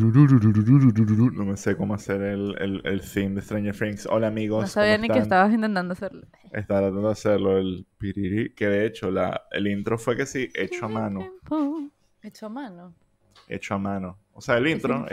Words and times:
No 0.00 1.44
me 1.44 1.56
sé 1.56 1.76
cómo 1.76 1.94
hacer 1.94 2.22
el, 2.22 2.54
el, 2.58 2.80
el 2.84 3.00
theme 3.02 3.34
de 3.34 3.42
Stranger 3.42 3.76
Things. 3.76 4.06
Hola 4.06 4.28
amigos. 4.28 4.62
No 4.62 4.66
sabía 4.68 4.96
¿cómo 4.96 5.02
ni 5.02 5.12
que 5.12 5.18
estabas 5.18 5.52
intentando 5.52 5.92
hacerlo. 5.92 6.26
Estaba 6.50 6.80
tratando 6.80 7.06
de 7.08 7.12
hacerlo, 7.12 7.58
el 7.58 7.86
que 8.56 8.66
de 8.66 8.86
hecho 8.86 9.10
la, 9.10 9.42
el 9.50 9.66
intro 9.66 9.98
fue 9.98 10.16
que 10.16 10.24
sí, 10.24 10.48
hecho 10.54 10.86
a 10.86 10.88
mano. 10.88 11.30
Hecho 12.22 12.46
a 12.46 12.48
mano. 12.48 12.94
Hecho 13.48 13.74
a 13.74 13.78
mano. 13.78 14.18
O 14.32 14.40
sea, 14.40 14.56
el 14.56 14.64
¿Qué 14.64 14.70
intro, 14.70 15.06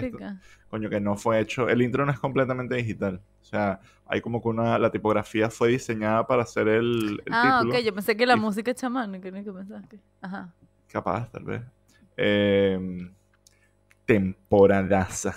coño, 0.70 0.90
que 0.90 1.02
no 1.02 1.18
fue 1.18 1.42
hecho. 1.42 1.68
El 1.68 1.82
intro 1.82 2.06
no 2.06 2.12
es 2.12 2.20
completamente 2.20 2.76
digital. 2.76 3.22
O 3.42 3.44
sea, 3.44 3.82
hay 4.06 4.22
como 4.22 4.42
que 4.42 4.48
una. 4.48 4.80
La 4.80 4.92
tipografía 4.92 5.50
fue 5.50 5.70
diseñada 5.70 6.26
para 6.26 6.44
hacer 6.44 6.70
el, 6.70 7.22
Ah, 7.30 7.60
título. 7.60 7.78
ok, 7.78 7.84
yo 7.84 7.94
pensé 7.94 8.16
que 8.16 8.26
la 8.26 8.38
música 8.38 8.72
hecha 8.72 8.88
a 8.88 8.92
mano, 8.92 9.20
que 9.20 9.32
no 9.32 9.44
que 9.44 9.52
pensaba 9.52 9.82
que... 9.90 10.00
Ajá. 10.22 10.54
Capaz, 10.88 11.30
tal 11.32 11.44
vez. 11.44 11.62
Eh, 12.16 13.10
temporadaza. 14.14 15.36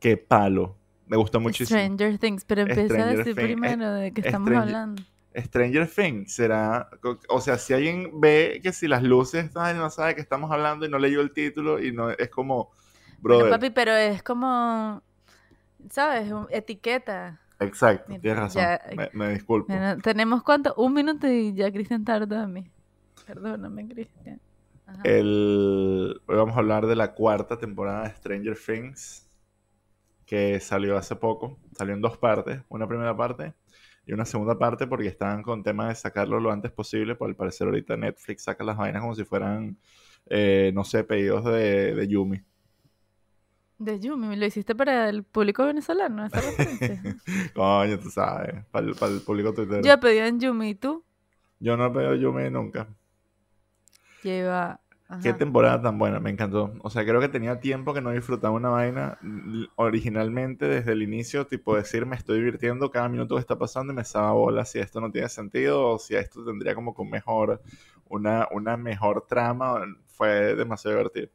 Qué 0.00 0.16
palo. 0.16 0.76
Me 1.06 1.16
gustó 1.16 1.40
muchísimo. 1.40 1.78
Stranger 1.78 2.18
Things, 2.18 2.44
pero 2.44 2.62
empieza 2.62 2.94
a 3.02 3.06
decir 3.06 3.34
Things, 3.34 3.36
primero 3.36 3.92
de 3.92 4.12
qué 4.12 4.20
estamos 4.22 4.48
Stranger- 4.48 4.62
hablando. 4.62 5.02
Stranger 5.36 5.88
Things 5.88 6.32
será, 6.34 6.88
o 7.28 7.40
sea, 7.40 7.56
si 7.58 7.72
alguien 7.72 8.20
ve 8.20 8.60
que 8.62 8.72
si 8.72 8.86
las 8.88 9.02
luces 9.02 9.50
ay, 9.54 9.74
no 9.74 9.88
sabe 9.90 10.14
que 10.14 10.20
estamos 10.20 10.50
hablando 10.50 10.84
y 10.84 10.90
no 10.90 10.98
leyó 10.98 11.20
el 11.22 11.32
título 11.32 11.82
y 11.82 11.90
no 11.92 12.10
es 12.10 12.28
como, 12.28 12.70
Bueno, 13.20 13.38
brother, 13.38 13.50
papi, 13.50 13.70
pero 13.70 13.92
es 13.94 14.22
como, 14.22 15.02
¿sabes? 15.90 16.30
Etiqueta. 16.50 17.40
exacto, 17.60 18.04
Mira, 18.08 18.20
tienes 18.20 18.38
razón, 18.40 18.62
ya- 18.62 18.80
me, 18.94 19.10
me 19.12 19.32
disculpo. 19.34 19.72
Bueno, 19.72 19.96
Tenemos 20.02 20.42
cuánto? 20.42 20.74
Un 20.76 20.92
minuto 20.94 21.26
y 21.26 21.54
ya 21.54 21.70
Cristian 21.72 22.04
tardó 22.04 22.38
a 22.38 22.46
mí. 22.46 22.70
Perdóname, 23.26 23.86
Cristian. 23.88 24.38
El, 25.04 26.20
hoy 26.26 26.36
vamos 26.36 26.56
a 26.56 26.58
hablar 26.58 26.86
de 26.86 26.96
la 26.96 27.14
cuarta 27.14 27.58
temporada 27.58 28.04
de 28.04 28.14
Stranger 28.14 28.56
Things 28.56 29.28
que 30.26 30.60
salió 30.60 30.96
hace 30.96 31.16
poco, 31.16 31.58
salió 31.76 31.94
en 31.94 32.00
dos 32.00 32.16
partes, 32.16 32.62
una 32.68 32.86
primera 32.86 33.16
parte 33.16 33.54
y 34.06 34.12
una 34.12 34.24
segunda 34.24 34.58
parte 34.58 34.86
porque 34.86 35.08
estaban 35.08 35.42
con 35.42 35.62
tema 35.62 35.88
de 35.88 35.94
sacarlo 35.94 36.40
lo 36.40 36.50
antes 36.50 36.72
posible, 36.72 37.14
por 37.14 37.28
al 37.28 37.36
parecer 37.36 37.66
ahorita 37.66 37.96
Netflix 37.96 38.44
saca 38.44 38.64
las 38.64 38.76
vainas 38.76 39.02
como 39.02 39.14
si 39.14 39.24
fueran, 39.24 39.78
eh, 40.26 40.72
no 40.74 40.84
sé, 40.84 41.04
pedidos 41.04 41.44
de, 41.44 41.94
de 41.94 42.08
Yumi. 42.08 42.42
De 43.78 43.98
Yumi, 43.98 44.36
lo 44.36 44.46
hiciste 44.46 44.74
para 44.74 45.08
el 45.08 45.24
público 45.24 45.64
venezolano, 45.66 46.26
esa. 46.26 46.40
Coño, 47.54 47.98
tú 47.98 48.10
sabes, 48.10 48.64
para 48.70 48.86
el, 48.86 48.94
para 48.94 49.12
el 49.12 49.20
público 49.20 49.52
tuitero. 49.52 49.82
Yo 49.82 49.98
pedí 49.98 50.18
en 50.18 50.40
Yumi 50.40 50.70
y 50.70 50.74
tú. 50.76 51.04
Yo 51.58 51.76
no 51.76 51.86
he 51.86 51.90
pedido 51.90 52.14
Yumi 52.14 52.48
nunca. 52.50 52.88
Lleva. 54.22 54.80
Qué 55.20 55.32
temporada 55.32 55.80
tan 55.80 55.98
buena, 55.98 56.18
me 56.18 56.30
encantó. 56.30 56.74
O 56.82 56.90
sea, 56.90 57.04
creo 57.04 57.20
que 57.20 57.28
tenía 57.28 57.60
tiempo 57.60 57.94
que 57.94 58.00
no 58.00 58.10
disfrutaba 58.10 58.54
una 58.54 58.70
vaina 58.70 59.18
l- 59.22 59.68
originalmente 59.76 60.66
desde 60.66 60.92
el 60.92 61.02
inicio, 61.02 61.46
tipo 61.46 61.76
decir 61.76 62.06
me 62.06 62.16
estoy 62.16 62.38
divirtiendo 62.38 62.90
cada 62.90 63.08
minuto 63.08 63.36
que 63.36 63.40
está 63.40 63.56
pasando 63.56 63.92
y 63.92 63.96
me 63.96 64.02
estaba 64.02 64.32
bola 64.32 64.64
si 64.64 64.80
esto 64.80 65.00
no 65.00 65.12
tiene 65.12 65.28
sentido 65.28 65.90
o 65.90 65.98
si 66.00 66.16
esto 66.16 66.44
tendría 66.44 66.74
como 66.74 66.92
un 66.98 67.10
mejor, 67.10 67.62
una, 68.06 68.48
una 68.50 68.76
mejor 68.76 69.24
trama. 69.28 69.82
Fue 70.08 70.56
demasiado 70.56 70.96
divertido. 70.96 71.28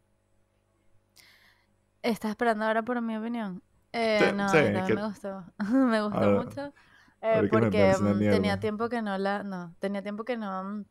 ¿Estás 2.02 2.32
esperando 2.32 2.66
ahora 2.66 2.84
por 2.84 3.02
mi 3.02 3.18
opinión? 3.18 3.62
Eh, 3.92 4.32
Sí, 4.32 4.34
no, 4.34 4.70
sí, 4.70 4.84
que- 4.86 4.94
me 4.94 5.06
gustó. 5.08 5.46
me 5.74 6.02
gustó 6.02 6.18
A 6.20 6.20
ver, 6.28 6.46
mucho. 6.46 6.74
eh, 7.22 7.44
porque 7.50 7.98
mm, 7.98 8.28
tenía 8.28 8.60
tiempo 8.60 8.90
que 8.90 9.02
no 9.02 9.18
la. 9.18 9.44
No, 9.44 9.76
tenía 9.80 10.02
tiempo 10.04 10.24
que 10.26 10.38
no. 10.38 10.86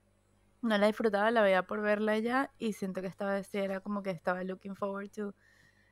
No 0.66 0.76
la 0.78 0.86
disfrutaba, 0.86 1.30
la 1.30 1.42
veía 1.42 1.66
por 1.66 1.80
verla 1.80 2.18
ya. 2.18 2.50
Y 2.58 2.72
siento 2.74 3.00
que 3.00 3.06
esta 3.08 3.26
vez 3.32 3.46
sí 3.46 3.58
era 3.58 3.80
como 3.80 4.02
que 4.02 4.10
estaba 4.10 4.42
looking 4.44 4.74
forward 4.76 5.08
to 5.10 5.34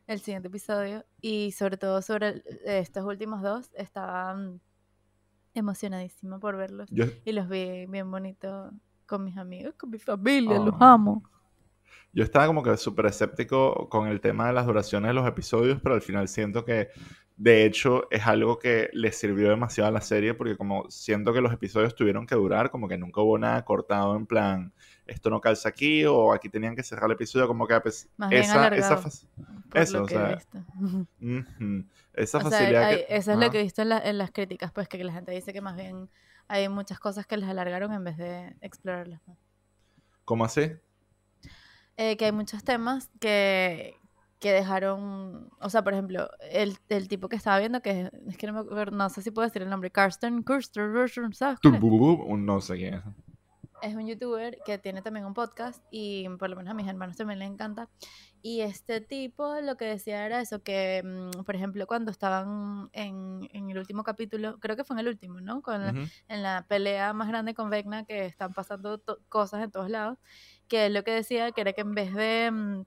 el 0.06 0.20
siguiente 0.20 0.48
episodio. 0.48 1.04
Y 1.20 1.52
sobre 1.52 1.76
todo 1.76 2.02
sobre 2.02 2.28
el- 2.28 2.44
estos 2.66 3.04
últimos 3.04 3.40
dos, 3.42 3.70
estaba 3.74 4.34
mm, 4.34 4.60
emocionadísima 5.54 6.38
por 6.38 6.56
verlos. 6.56 6.88
Yo, 6.90 7.04
Y 7.24 7.32
los 7.32 7.48
vi 7.48 7.86
bien 7.86 8.10
bonito 8.10 8.70
con 9.06 9.24
mis 9.24 9.36
amigos, 9.36 9.74
con 9.76 9.90
mi 9.90 9.98
familia, 9.98 10.58
los 10.58 10.74
Ah. 10.80 10.94
amo. 10.94 11.22
Yo 12.12 12.22
estaba 12.22 12.46
como 12.46 12.62
que 12.62 12.76
súper 12.76 13.06
escéptico 13.06 13.88
con 13.88 14.06
el 14.08 14.20
tema 14.20 14.46
de 14.46 14.52
las 14.52 14.66
duraciones 14.66 15.08
de 15.08 15.14
los 15.14 15.26
episodios, 15.26 15.80
pero 15.82 15.94
al 15.96 16.02
final 16.02 16.28
siento 16.28 16.64
que 16.64 16.88
de 17.36 17.64
hecho 17.66 18.08
es 18.10 18.26
algo 18.26 18.58
que 18.58 18.90
le 18.92 19.10
sirvió 19.12 19.50
demasiado 19.50 19.88
a 19.88 19.92
la 19.92 20.00
serie 20.00 20.34
porque 20.34 20.56
como 20.56 20.88
siento 20.90 21.32
que 21.32 21.40
los 21.40 21.52
episodios 21.52 21.94
tuvieron 21.96 22.26
que 22.26 22.34
durar, 22.36 22.70
como 22.70 22.88
que 22.88 22.96
nunca 22.98 23.20
hubo 23.22 23.38
nada 23.38 23.64
cortado 23.64 24.16
en 24.16 24.26
plan, 24.26 24.72
esto 25.06 25.30
no 25.30 25.40
calza 25.40 25.68
aquí 25.68 26.04
o 26.04 26.32
aquí 26.32 26.48
tenían 26.48 26.76
que 26.76 26.82
cerrar 26.82 27.06
el 27.06 27.12
episodio, 27.12 27.46
como 27.48 27.66
que 27.66 27.80
pues, 27.80 28.08
Más 28.16 28.30
bien 28.30 28.42
esa, 28.42 28.68
esa, 28.68 28.96
fac- 28.98 29.26
por 29.70 29.82
eso, 29.82 30.02
o 30.04 30.08
sea, 30.08 30.38
esa 32.14 32.38
O 32.38 32.40
sea, 32.40 32.50
facilidad 32.50 32.84
hay- 32.84 32.96
que... 33.06 33.16
eso 33.16 33.32
es 33.32 33.38
lo 33.38 33.50
que 33.50 33.60
he 33.60 33.62
visto 33.62 33.82
en, 33.82 33.88
la- 33.88 33.98
en 33.98 34.18
las 34.18 34.30
críticas, 34.30 34.72
pues 34.72 34.88
que 34.88 35.02
la 35.02 35.12
gente 35.12 35.32
dice 35.32 35.52
que 35.52 35.60
más 35.60 35.76
bien 35.76 36.08
hay 36.48 36.68
muchas 36.68 36.98
cosas 37.00 37.26
que 37.26 37.36
les 37.36 37.48
alargaron 37.48 37.92
en 37.92 38.04
vez 38.04 38.16
de 38.16 38.54
explorarlas 38.60 39.20
más. 39.26 39.38
¿Cómo 40.24 40.44
así? 40.44 40.72
Eh, 41.96 42.16
que 42.16 42.24
hay 42.26 42.32
muchos 42.32 42.64
temas 42.64 43.10
que, 43.20 43.94
que 44.44 44.52
dejaron, 44.52 45.48
o 45.58 45.70
sea, 45.70 45.82
por 45.82 45.94
ejemplo, 45.94 46.28
el, 46.50 46.76
el 46.90 47.08
tipo 47.08 47.30
que 47.30 47.36
estaba 47.36 47.58
viendo, 47.60 47.80
que 47.80 48.10
es 48.28 48.36
que 48.36 48.46
no 48.46 48.52
me 48.52 48.60
acuerdo, 48.60 48.94
no 48.94 49.08
sé 49.08 49.22
si 49.22 49.30
puedo 49.30 49.48
decir 49.48 49.62
el 49.62 49.70
nombre, 49.70 49.90
Karsten, 49.90 50.44
Kirsten, 50.44 51.32
¿sabes? 51.32 51.58
es? 51.64 51.80
No 52.44 52.60
sé 52.60 52.76
quién 52.76 52.94
es. 52.94 53.02
Es 53.80 53.94
un 53.94 54.06
youtuber 54.06 54.58
que 54.66 54.76
tiene 54.76 55.00
también 55.00 55.24
un 55.24 55.32
podcast 55.32 55.82
y 55.90 56.28
por 56.38 56.50
lo 56.50 56.56
menos 56.56 56.70
a 56.72 56.74
mis 56.74 56.86
hermanos 56.86 57.16
también 57.16 57.38
les 57.38 57.48
encanta. 57.50 57.88
Y 58.42 58.60
este 58.60 59.00
tipo 59.00 59.60
lo 59.62 59.76
que 59.78 59.86
decía 59.86 60.26
era 60.26 60.42
eso, 60.42 60.62
que 60.62 61.02
por 61.46 61.54
ejemplo 61.56 61.86
cuando 61.86 62.10
estaban 62.10 62.90
en, 62.92 63.48
en 63.50 63.70
el 63.70 63.78
último 63.78 64.04
capítulo, 64.04 64.58
creo 64.60 64.76
que 64.76 64.84
fue 64.84 64.94
en 64.96 65.00
el 65.00 65.08
último, 65.08 65.40
¿no? 65.40 65.62
Con 65.62 65.80
la- 65.82 65.92
Ujú. 65.92 66.02
en 66.28 66.42
la 66.42 66.66
pelea 66.68 67.14
más 67.14 67.28
grande 67.28 67.54
con 67.54 67.70
Vecna, 67.70 68.04
que 68.04 68.26
están 68.26 68.52
pasando 68.52 69.00
cosas 69.30 69.62
en 69.64 69.70
todos 69.70 69.88
lados, 69.88 70.18
que 70.68 70.84
él 70.86 70.92
lo 70.92 71.02
que 71.02 71.12
decía 71.12 71.50
que 71.52 71.62
era 71.62 71.72
que 71.72 71.80
en 71.80 71.94
vez 71.94 72.12
de 72.14 72.84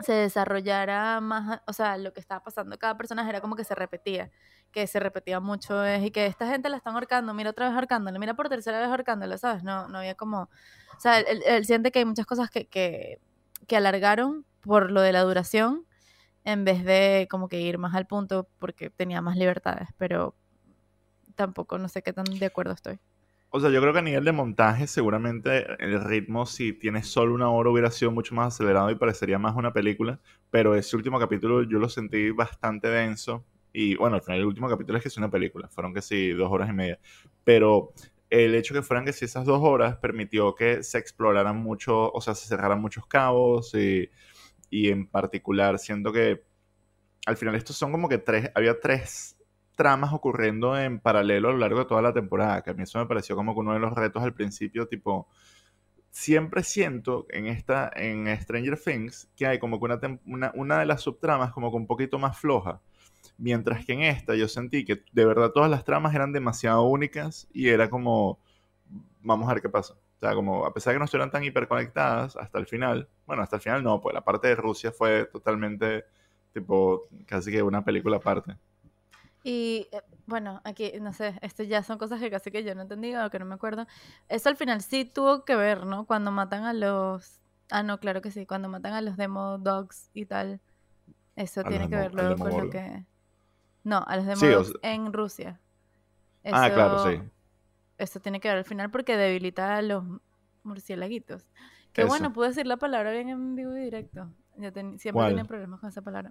se 0.00 0.12
desarrollara 0.12 1.20
más, 1.20 1.60
o 1.66 1.72
sea, 1.72 1.96
lo 1.98 2.12
que 2.12 2.20
estaba 2.20 2.42
pasando 2.42 2.78
cada 2.78 2.96
personaje 2.96 3.30
era 3.30 3.40
como 3.40 3.56
que 3.56 3.64
se 3.64 3.74
repetía, 3.74 4.30
que 4.72 4.86
se 4.86 4.98
repetía 5.00 5.40
mucho 5.40 5.84
es, 5.84 6.04
y 6.04 6.10
que 6.10 6.26
esta 6.26 6.48
gente 6.48 6.68
la 6.68 6.76
están 6.76 6.94
ahorcando, 6.94 7.32
mira 7.34 7.50
otra 7.50 7.66
vez 7.68 7.74
ahorcándole, 7.74 8.18
mira 8.18 8.34
por 8.34 8.48
tercera 8.48 8.80
vez 8.80 8.88
ahorcándole, 8.88 9.38
¿sabes? 9.38 9.62
No, 9.62 9.88
no 9.88 9.98
había 9.98 10.14
como, 10.16 10.42
o 10.42 11.00
sea, 11.00 11.20
él, 11.20 11.42
él 11.46 11.64
siente 11.64 11.92
que 11.92 12.00
hay 12.00 12.04
muchas 12.04 12.26
cosas 12.26 12.50
que, 12.50 12.66
que, 12.66 13.20
que 13.68 13.76
alargaron 13.76 14.44
por 14.60 14.90
lo 14.90 15.00
de 15.00 15.12
la 15.12 15.22
duración, 15.22 15.86
en 16.44 16.64
vez 16.64 16.84
de 16.84 17.28
como 17.30 17.48
que 17.48 17.60
ir 17.60 17.78
más 17.78 17.94
al 17.94 18.06
punto 18.06 18.48
porque 18.58 18.90
tenía 18.90 19.22
más 19.22 19.36
libertades, 19.36 19.88
pero 19.98 20.34
tampoco 21.36 21.78
no 21.78 21.88
sé 21.88 22.02
qué 22.02 22.12
tan 22.12 22.24
de 22.24 22.46
acuerdo 22.46 22.72
estoy. 22.72 23.00
O 23.56 23.60
sea, 23.60 23.70
yo 23.70 23.80
creo 23.80 23.92
que 23.92 24.00
a 24.00 24.02
nivel 24.02 24.24
de 24.24 24.32
montaje, 24.32 24.88
seguramente 24.88 25.64
el 25.78 26.02
ritmo, 26.02 26.44
si 26.44 26.72
tienes 26.72 27.06
solo 27.06 27.36
una 27.36 27.50
hora, 27.50 27.70
hubiera 27.70 27.88
sido 27.92 28.10
mucho 28.10 28.34
más 28.34 28.52
acelerado 28.52 28.90
y 28.90 28.96
parecería 28.96 29.38
más 29.38 29.54
una 29.54 29.72
película. 29.72 30.18
Pero 30.50 30.74
ese 30.74 30.96
último 30.96 31.20
capítulo 31.20 31.62
yo 31.62 31.78
lo 31.78 31.88
sentí 31.88 32.30
bastante 32.30 32.88
denso. 32.88 33.44
Y 33.72 33.94
bueno, 33.94 34.16
al 34.16 34.22
final 34.22 34.40
el 34.40 34.46
último 34.46 34.68
capítulo 34.68 34.98
es 34.98 35.04
que 35.04 35.08
es 35.08 35.16
una 35.18 35.30
película. 35.30 35.68
Fueron 35.68 35.94
que 35.94 36.02
sí, 36.02 36.30
dos 36.30 36.50
horas 36.50 36.68
y 36.68 36.72
media. 36.72 36.98
Pero 37.44 37.92
el 38.28 38.56
hecho 38.56 38.74
que 38.74 38.82
fueran 38.82 39.04
que 39.04 39.12
sí 39.12 39.24
esas 39.24 39.44
dos 39.44 39.60
horas 39.62 39.98
permitió 39.98 40.56
que 40.56 40.82
se 40.82 40.98
exploraran 40.98 41.56
mucho, 41.56 42.10
o 42.10 42.20
sea, 42.20 42.34
se 42.34 42.48
cerraran 42.48 42.80
muchos 42.80 43.06
cabos. 43.06 43.72
Y, 43.76 44.10
y 44.68 44.88
en 44.88 45.06
particular, 45.06 45.78
siento 45.78 46.12
que 46.12 46.42
al 47.24 47.36
final 47.36 47.54
estos 47.54 47.76
son 47.76 47.92
como 47.92 48.08
que 48.08 48.18
tres, 48.18 48.50
había 48.56 48.80
tres 48.80 49.36
tramas 49.74 50.12
ocurriendo 50.12 50.78
en 50.78 51.00
paralelo 51.00 51.48
a 51.48 51.52
lo 51.52 51.58
largo 51.58 51.80
de 51.80 51.84
toda 51.86 52.02
la 52.02 52.12
temporada, 52.12 52.62
que 52.62 52.70
a 52.70 52.74
mí 52.74 52.82
eso 52.82 52.98
me 52.98 53.06
pareció 53.06 53.36
como 53.36 53.54
que 53.54 53.60
uno 53.60 53.72
de 53.74 53.80
los 53.80 53.92
retos 53.92 54.22
al 54.22 54.34
principio, 54.34 54.86
tipo, 54.86 55.28
siempre 56.10 56.62
siento 56.62 57.26
en 57.30 57.46
esta, 57.46 57.90
en 57.94 58.28
Stranger 58.40 58.78
Things, 58.78 59.28
que 59.36 59.46
hay 59.46 59.58
como 59.58 59.80
que 59.80 59.86
una, 60.26 60.52
una 60.54 60.78
de 60.78 60.86
las 60.86 61.02
subtramas 61.02 61.52
como 61.52 61.70
que 61.70 61.76
un 61.76 61.86
poquito 61.86 62.18
más 62.18 62.38
floja, 62.38 62.80
mientras 63.38 63.84
que 63.84 63.94
en 63.94 64.02
esta 64.02 64.36
yo 64.36 64.48
sentí 64.48 64.84
que 64.84 65.02
de 65.12 65.24
verdad 65.24 65.50
todas 65.50 65.70
las 65.70 65.84
tramas 65.84 66.14
eran 66.14 66.32
demasiado 66.32 66.84
únicas 66.84 67.48
y 67.52 67.68
era 67.68 67.90
como, 67.90 68.38
vamos 69.22 69.48
a 69.48 69.54
ver 69.54 69.62
qué 69.62 69.68
pasa. 69.68 69.94
O 69.94 70.20
sea, 70.20 70.34
como 70.34 70.64
a 70.64 70.72
pesar 70.72 70.92
de 70.92 70.96
que 70.96 70.98
no 71.00 71.04
estuvieran 71.06 71.30
tan 71.30 71.44
hiperconectadas 71.44 72.36
hasta 72.36 72.58
el 72.58 72.66
final, 72.66 73.08
bueno, 73.26 73.42
hasta 73.42 73.56
el 73.56 73.62
final 73.62 73.82
no, 73.82 74.00
pues 74.00 74.14
la 74.14 74.22
parte 74.22 74.48
de 74.48 74.54
Rusia 74.56 74.92
fue 74.92 75.26
totalmente, 75.26 76.04
tipo, 76.52 77.08
casi 77.26 77.50
que 77.50 77.62
una 77.62 77.84
película 77.84 78.18
aparte. 78.18 78.56
Y 79.46 79.88
eh, 79.92 80.00
bueno, 80.26 80.62
aquí, 80.64 80.90
no 81.02 81.12
sé, 81.12 81.38
esto 81.42 81.62
ya 81.62 81.82
son 81.82 81.98
cosas 81.98 82.18
que 82.18 82.30
casi 82.30 82.50
que 82.50 82.64
yo 82.64 82.74
no 82.74 82.80
entendí 82.82 83.14
o 83.14 83.28
que 83.30 83.38
no 83.38 83.44
me 83.44 83.54
acuerdo. 83.54 83.86
Eso 84.28 84.48
al 84.48 84.56
final 84.56 84.80
sí 84.80 85.04
tuvo 85.04 85.44
que 85.44 85.54
ver, 85.54 85.84
¿no? 85.84 86.06
Cuando 86.06 86.30
matan 86.32 86.64
a 86.64 86.72
los... 86.72 87.40
Ah, 87.70 87.82
no, 87.82 88.00
claro 88.00 88.22
que 88.22 88.30
sí, 88.30 88.46
cuando 88.46 88.68
matan 88.70 88.94
a 88.94 89.02
los 89.02 89.16
demo 89.18 89.58
dogs 89.58 90.10
y 90.14 90.24
tal. 90.24 90.60
Eso 91.36 91.60
A 91.60 91.64
tiene 91.64 91.88
que 91.90 91.96
ver 91.96 92.14
luego 92.14 92.36
con 92.38 92.64
lo 92.64 92.70
que... 92.70 93.04
No, 93.84 94.02
a 94.06 94.16
los 94.16 94.24
demo 94.24 94.40
Sí, 94.40 94.46
o 94.46 94.56
dogs 94.62 94.72
sea- 94.80 94.92
en 94.94 95.12
Rusia. 95.12 95.60
Ah, 96.46 96.70
claro, 96.72 96.96
Eso- 96.96 97.10
sí. 97.10 97.30
Eso 97.98 98.20
tiene 98.20 98.40
que 98.40 98.48
ver 98.48 98.56
al 98.58 98.64
final 98.64 98.90
porque 98.90 99.16
debilita 99.16 99.76
a 99.76 99.82
los 99.82 100.02
murciélaguitos. 100.62 101.46
Qué 101.92 102.00
Eso. 102.00 102.08
bueno, 102.08 102.32
pude 102.32 102.48
decir 102.48 102.66
la 102.66 102.76
palabra 102.78 103.12
bien 103.12 103.28
en 103.28 103.54
vivo 103.54 103.76
y 103.76 103.80
directo. 103.82 104.30
Yo 104.56 104.72
ten- 104.72 104.98
siempre 104.98 105.18
¿Cuál? 105.20 105.30
tenía 105.32 105.44
problemas 105.44 105.80
con 105.80 105.90
esa 105.90 106.00
palabra. 106.02 106.30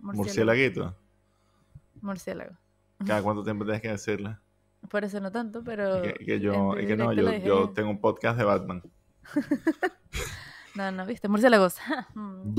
Murciélago. 2.02 2.58
¿Cada 3.06 3.22
cuánto 3.22 3.44
tiempo 3.44 3.64
tienes 3.66 3.82
que 3.82 3.90
decirle? 3.90 4.38
Por 4.90 5.04
eso 5.04 5.20
no 5.22 5.32
tanto, 5.32 5.64
pero. 5.64 6.06
Y 6.06 6.14
que, 6.26 6.40
yo, 6.40 6.78
y 6.80 6.86
que 6.86 6.96
no, 6.98 7.14
yo, 7.14 7.32
yo 7.38 7.62
bien. 7.64 7.74
tengo 7.74 7.90
un 7.90 8.02
podcast 8.02 8.38
de 8.38 8.44
Batman. 8.44 8.84
No, 10.76 10.92
no, 10.92 11.06
viste, 11.06 11.28
murciélagos. 11.28 11.78
Mm, 12.16 12.56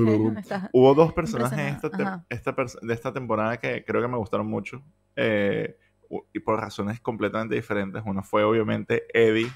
Hubo 0.72 0.94
dos 0.94 1.12
personajes 1.12 1.58
en 1.58 1.66
esta, 1.66 2.24
esta 2.28 2.54
pers- 2.56 2.78
de 2.80 2.94
esta 2.94 3.12
temporada 3.12 3.56
que 3.58 3.84
creo 3.84 4.00
que 4.00 4.08
me 4.08 4.16
gustaron 4.16 4.46
mucho. 4.46 4.82
eh, 5.16 5.76
y 6.32 6.38
por 6.38 6.60
razones 6.60 7.00
completamente 7.00 7.56
diferentes. 7.56 8.00
Uno 8.06 8.22
fue 8.22 8.44
obviamente 8.44 9.04
Eddie, 9.12 9.50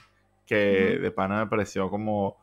que 0.44 0.98
de 1.00 1.10
pana 1.12 1.44
me 1.44 1.46
pareció 1.48 1.88
como 1.88 2.36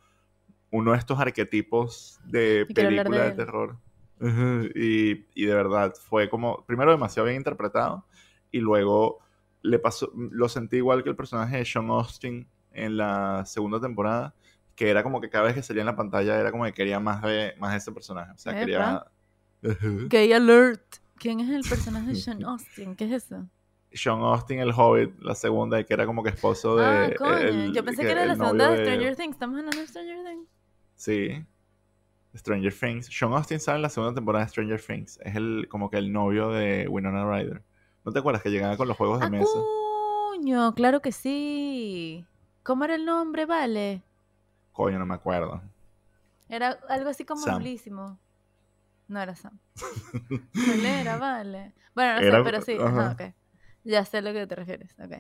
uno 0.71 0.91
de 0.93 0.97
estos 0.99 1.19
arquetipos 1.19 2.19
de 2.23 2.65
película 2.73 3.25
de 3.25 3.31
terror. 3.31 3.77
Y, 4.73 5.25
y 5.33 5.45
de 5.45 5.53
verdad 5.53 5.93
fue 5.99 6.29
como, 6.29 6.63
primero 6.65 6.91
demasiado 6.91 7.25
bien 7.25 7.37
interpretado 7.37 8.05
y 8.55 8.59
luego 8.61 9.19
le 9.63 9.79
pasó, 9.79 10.09
lo 10.15 10.47
sentí 10.47 10.77
igual 10.77 11.03
que 11.03 11.09
el 11.09 11.15
personaje 11.17 11.57
de 11.57 11.65
Sean 11.65 11.89
Austin 11.89 12.47
en 12.71 12.95
la 12.95 13.43
segunda 13.45 13.81
temporada, 13.81 14.33
que 14.75 14.89
era 14.89 15.03
como 15.03 15.19
que 15.19 15.29
cada 15.29 15.43
vez 15.45 15.55
que 15.55 15.61
salía 15.61 15.81
en 15.81 15.87
la 15.87 15.95
pantalla 15.97 16.39
era 16.39 16.51
como 16.51 16.63
que 16.63 16.71
quería 16.73 16.99
más 17.01 17.21
de, 17.21 17.53
más 17.59 17.71
de 17.71 17.77
ese 17.79 17.91
personaje. 17.91 18.31
O 18.31 18.37
sea, 18.37 18.53
quería... 18.57 19.05
Gay 20.09 20.31
Alert. 20.31 20.83
¿Quién 21.17 21.41
es 21.41 21.49
el 21.49 21.69
personaje 21.69 22.07
de 22.07 22.15
Sean 22.15 22.43
Austin? 22.45 22.95
¿Qué 22.95 23.05
es 23.05 23.23
eso? 23.25 23.45
Sean 23.91 24.19
Austin, 24.19 24.59
el 24.59 24.71
Hobbit, 24.71 25.19
la 25.19 25.35
segunda, 25.35 25.83
que 25.83 25.93
era 25.93 26.05
como 26.05 26.23
que 26.23 26.29
esposo 26.29 26.77
de... 26.77 26.85
ah, 26.85 27.11
coño. 27.17 27.37
el- 27.37 27.73
Yo 27.73 27.83
pensé 27.83 28.03
que, 28.03 28.11
era 28.11 28.21
el 28.23 28.29
la 28.29 28.35
segunda 28.35 28.69
de 28.69 28.85
Stranger 28.85 29.15
Things. 29.17 29.33
¿Estamos 29.35 29.57
hablando 29.59 29.81
de 29.81 29.87
Stranger 29.87 30.23
Things? 30.25 30.47
Sí. 30.95 31.45
Stranger 32.37 32.73
Things. 32.73 33.07
Sean 33.07 33.33
Austin 33.33 33.59
sale 33.59 33.77
en 33.77 33.81
la 33.81 33.89
segunda 33.89 34.13
temporada 34.15 34.45
de 34.45 34.49
Stranger 34.51 34.81
Things. 34.81 35.19
Es 35.23 35.35
el 35.35 35.67
como 35.69 35.89
que 35.89 35.97
el 35.97 36.13
novio 36.13 36.49
de 36.51 36.87
Winona 36.87 37.25
Ryder. 37.29 37.61
¿No 38.05 38.11
te 38.11 38.19
acuerdas 38.19 38.43
que 38.43 38.49
llegaba 38.51 38.77
con 38.77 38.87
los 38.87 38.97
juegos 38.97 39.19
de 39.19 39.25
Ah, 39.25 39.29
mesa? 39.29 39.59
coño, 40.29 40.73
claro 40.75 41.01
que 41.01 41.11
sí. 41.11 42.25
¿Cómo 42.63 42.83
era 42.85 42.95
el 42.95 43.05
nombre, 43.05 43.45
vale? 43.45 44.03
Coño, 44.71 44.99
no 44.99 45.05
me 45.05 45.15
acuerdo. 45.15 45.61
Era 46.49 46.77
algo 46.89 47.09
así 47.09 47.25
como 47.25 47.41
Sam. 47.41 47.53
noblísimo. 47.55 48.19
No 49.07 49.19
era 49.21 49.35
Sam. 49.35 49.57
¿Cuál 50.65 50.85
era, 50.85 51.17
vale? 51.17 51.73
Bueno, 51.93 52.15
no 52.15 52.21
sé, 52.21 52.43
pero 52.43 52.61
sí. 52.61 52.77
ajá. 52.79 52.87
Ajá, 52.87 53.11
ok. 53.13 53.33
Ya 53.83 54.03
sé 54.05 54.17
a 54.17 54.21
lo 54.21 54.33
que 54.33 54.47
te 54.47 54.55
refieres. 54.55 54.95
Ok. 54.99 55.13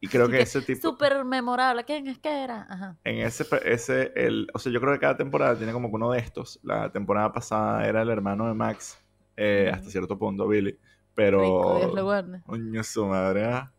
Y 0.00 0.08
creo 0.08 0.28
que 0.28 0.36
que 0.36 0.42
ese 0.42 0.60
tipo... 0.62 0.80
Súper 0.90 1.24
memorable. 1.24 1.84
¿Quién 1.84 2.06
es 2.08 2.18
que 2.18 2.44
era? 2.44 2.66
Ajá. 2.68 2.96
En 3.04 3.18
ese, 3.18 3.46
ese, 3.64 4.12
el, 4.14 4.48
o 4.52 4.58
sea, 4.58 4.70
yo 4.72 4.80
creo 4.80 4.92
que 4.92 5.00
cada 5.00 5.16
temporada 5.16 5.56
tiene 5.56 5.72
como 5.72 5.88
que 5.88 5.94
uno 5.96 6.10
de 6.10 6.18
estos. 6.20 6.60
La 6.62 6.90
temporada 6.92 7.32
pasada 7.32 7.86
era 7.86 8.02
el 8.02 8.10
hermano 8.10 8.46
de 8.46 8.54
Max, 8.54 8.98
eh, 9.36 9.70
hasta 9.72 9.90
cierto 9.90 10.18
punto, 10.18 10.46
Billy. 10.46 10.78
Pero... 11.14 11.40
Rico, 11.40 11.78
Dios 11.78 11.94
lo 11.94 12.04
guarde. 12.04 12.42
Coño, 12.44 12.82
su 12.82 13.06
madre, 13.06 13.44
¿ah? 13.44 13.72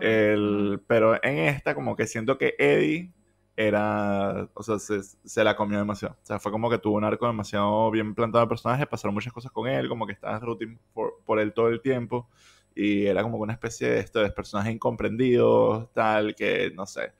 El, 0.00 0.80
pero 0.86 1.22
en 1.22 1.38
esta, 1.38 1.74
como 1.74 1.94
que 1.96 2.06
siento 2.06 2.38
que 2.38 2.54
Eddie 2.58 3.12
era, 3.56 4.48
o 4.54 4.62
sea, 4.62 4.78
se, 4.78 5.02
se 5.02 5.44
la 5.44 5.54
comió 5.56 5.78
demasiado. 5.78 6.14
O 6.14 6.26
sea, 6.26 6.38
fue 6.38 6.50
como 6.50 6.70
que 6.70 6.78
tuvo 6.78 6.96
un 6.96 7.04
arco 7.04 7.26
demasiado 7.26 7.90
bien 7.90 8.14
plantado 8.14 8.44
de 8.44 8.48
personaje, 8.48 8.86
pasaron 8.86 9.14
muchas 9.14 9.32
cosas 9.32 9.52
con 9.52 9.68
él, 9.68 9.88
como 9.88 10.06
que 10.06 10.12
estaba 10.14 10.38
rooting 10.38 10.78
por, 10.94 11.20
por 11.24 11.38
él 11.38 11.52
todo 11.52 11.68
el 11.68 11.80
tiempo. 11.80 12.28
Y 12.74 13.04
era 13.06 13.22
como 13.22 13.36
una 13.36 13.52
especie 13.52 13.88
de 13.88 14.00
esto, 14.00 14.20
de 14.20 14.30
personajes 14.30 14.72
incomprendidos, 14.72 15.92
tal, 15.92 16.34
que 16.34 16.72
no 16.74 16.86
sé. 16.86 17.12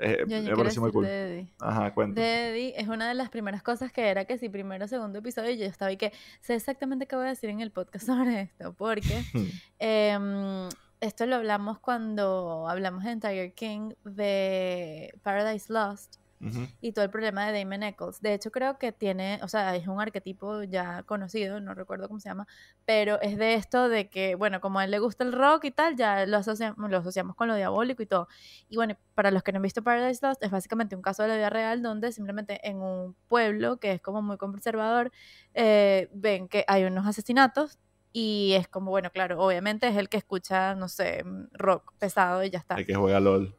Eh, 0.00 0.24
Yo, 0.28 0.38
yo 0.38 0.50
me 0.50 0.56
pareció 0.56 0.80
muy 0.82 0.92
cool. 0.92 1.04
de 1.04 1.24
Eddie. 1.24 1.52
Ajá, 1.60 1.92
cuenta. 1.94 2.20
De 2.20 2.50
Eddie 2.50 2.74
es 2.76 2.88
una 2.88 3.08
de 3.08 3.14
las 3.14 3.30
primeras 3.30 3.62
cosas 3.62 3.92
que 3.92 4.08
era 4.08 4.24
que 4.24 4.38
si 4.38 4.48
primero 4.48 4.84
o 4.84 4.88
segundo 4.88 5.18
episodio 5.18 5.52
yo 5.54 5.64
estaba 5.64 5.90
y 5.92 5.96
que 5.96 6.12
sé 6.40 6.54
exactamente 6.54 7.06
qué 7.06 7.16
voy 7.16 7.26
a 7.26 7.30
decir 7.30 7.50
en 7.50 7.60
el 7.60 7.70
podcast 7.70 8.06
sobre 8.06 8.42
esto, 8.42 8.72
porque 8.74 9.22
em, 9.78 10.68
esto 11.00 11.26
lo 11.26 11.36
hablamos 11.36 11.78
cuando 11.78 12.66
hablamos 12.68 13.04
en 13.04 13.20
Tiger 13.20 13.52
King 13.54 13.92
de 14.04 15.12
Paradise 15.22 15.72
Lost 15.72 16.16
Ujú. 16.40 16.66
y 16.80 16.92
todo 16.92 17.04
el 17.04 17.10
problema 17.10 17.50
de 17.50 17.58
Damon 17.58 17.82
Eccles. 17.82 18.20
De 18.20 18.32
hecho, 18.34 18.50
creo 18.52 18.78
que 18.78 18.92
tiene, 18.92 19.40
o 19.42 19.48
sea, 19.48 19.74
es 19.74 19.88
un 19.88 20.00
arquetipo 20.00 20.62
ya 20.62 21.02
conocido, 21.02 21.60
no 21.60 21.74
recuerdo 21.74 22.06
cómo 22.06 22.20
se 22.20 22.28
llama, 22.28 22.46
pero 22.84 23.20
es 23.20 23.36
de 23.36 23.54
esto 23.54 23.88
de 23.88 24.08
que, 24.08 24.36
bueno, 24.36 24.60
como 24.60 24.78
a 24.78 24.84
él 24.84 24.92
le 24.92 25.00
gusta 25.00 25.24
el 25.24 25.32
rock 25.32 25.64
y 25.64 25.70
tal, 25.72 25.96
ya 25.96 26.24
lo 26.26 26.36
asociamos, 26.36 26.90
lo 26.90 26.98
asociamos 26.98 27.34
con 27.34 27.48
lo 27.48 27.56
diabólico 27.56 28.02
y 28.02 28.06
todo. 28.06 28.28
Y 28.68 28.76
bueno, 28.76 28.96
para 29.14 29.30
los 29.32 29.42
que 29.42 29.52
no 29.52 29.56
han 29.56 29.62
visto 29.62 29.82
Paradise 29.82 30.24
Lost, 30.24 30.42
es 30.44 30.50
básicamente 30.50 30.94
un 30.94 31.02
caso 31.02 31.22
de 31.22 31.28
la 31.30 31.36
vida 31.36 31.50
real 31.50 31.82
donde 31.82 32.12
simplemente 32.12 32.60
en 32.68 32.76
un 32.80 33.16
pueblo 33.26 33.78
que 33.78 33.92
es 33.92 34.00
como 34.00 34.22
muy 34.22 34.36
conservador, 34.38 35.10
eh, 35.54 36.08
ven 36.12 36.48
que 36.48 36.64
hay 36.68 36.84
unos 36.84 37.06
asesinatos. 37.06 37.78
Y 38.10 38.54
es 38.54 38.66
como, 38.68 38.90
bueno, 38.90 39.10
claro, 39.10 39.38
obviamente 39.38 39.86
es 39.86 39.96
el 39.96 40.08
que 40.08 40.16
escucha, 40.16 40.74
no 40.74 40.88
sé, 40.88 41.22
rock 41.52 41.92
pesado 41.98 42.42
y 42.42 42.50
ya 42.50 42.58
está. 42.58 42.76
El 42.76 42.86
que 42.86 42.94
juega 42.94 43.20
LOL. 43.20 43.57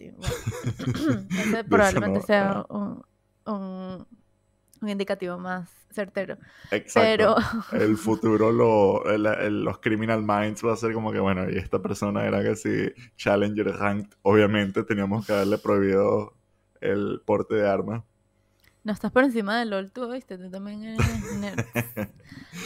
Sí, 0.00 0.10
bueno. 0.16 0.34
Ese 1.36 1.62
probablemente 1.64 2.20
no- 2.20 2.24
sea 2.26 2.64
un, 2.70 3.04
un, 3.44 4.06
un 4.80 4.88
indicativo 4.88 5.36
más 5.38 5.68
certero. 5.90 6.38
Exacto. 6.70 7.36
Pero 7.72 7.82
el 7.84 7.96
futuro, 7.98 8.50
lo, 8.50 9.04
el- 9.10 9.26
el- 9.26 9.62
los 9.64 9.78
criminal 9.80 10.22
minds 10.22 10.64
va 10.64 10.72
a 10.72 10.76
ser 10.76 10.94
como 10.94 11.12
que, 11.12 11.18
bueno, 11.20 11.50
y 11.50 11.58
esta 11.58 11.82
persona 11.82 12.24
era 12.26 12.42
que 12.42 12.56
si 12.56 12.92
Challenger 13.16 13.66
Ranked, 13.76 14.16
obviamente 14.22 14.84
teníamos 14.84 15.26
que 15.26 15.34
haberle 15.34 15.58
prohibido 15.58 16.32
el 16.80 17.20
porte 17.26 17.56
de 17.56 17.68
armas. 17.68 18.02
no 18.84 18.92
estás 18.94 19.12
por 19.12 19.24
encima 19.24 19.58
del 19.58 19.68
LOL 19.68 19.92
tú, 19.92 20.10
¿viste? 20.10 20.38
Tú 20.38 20.50
también 20.50 20.82
eres 20.82 20.98
nerd. 21.40 21.60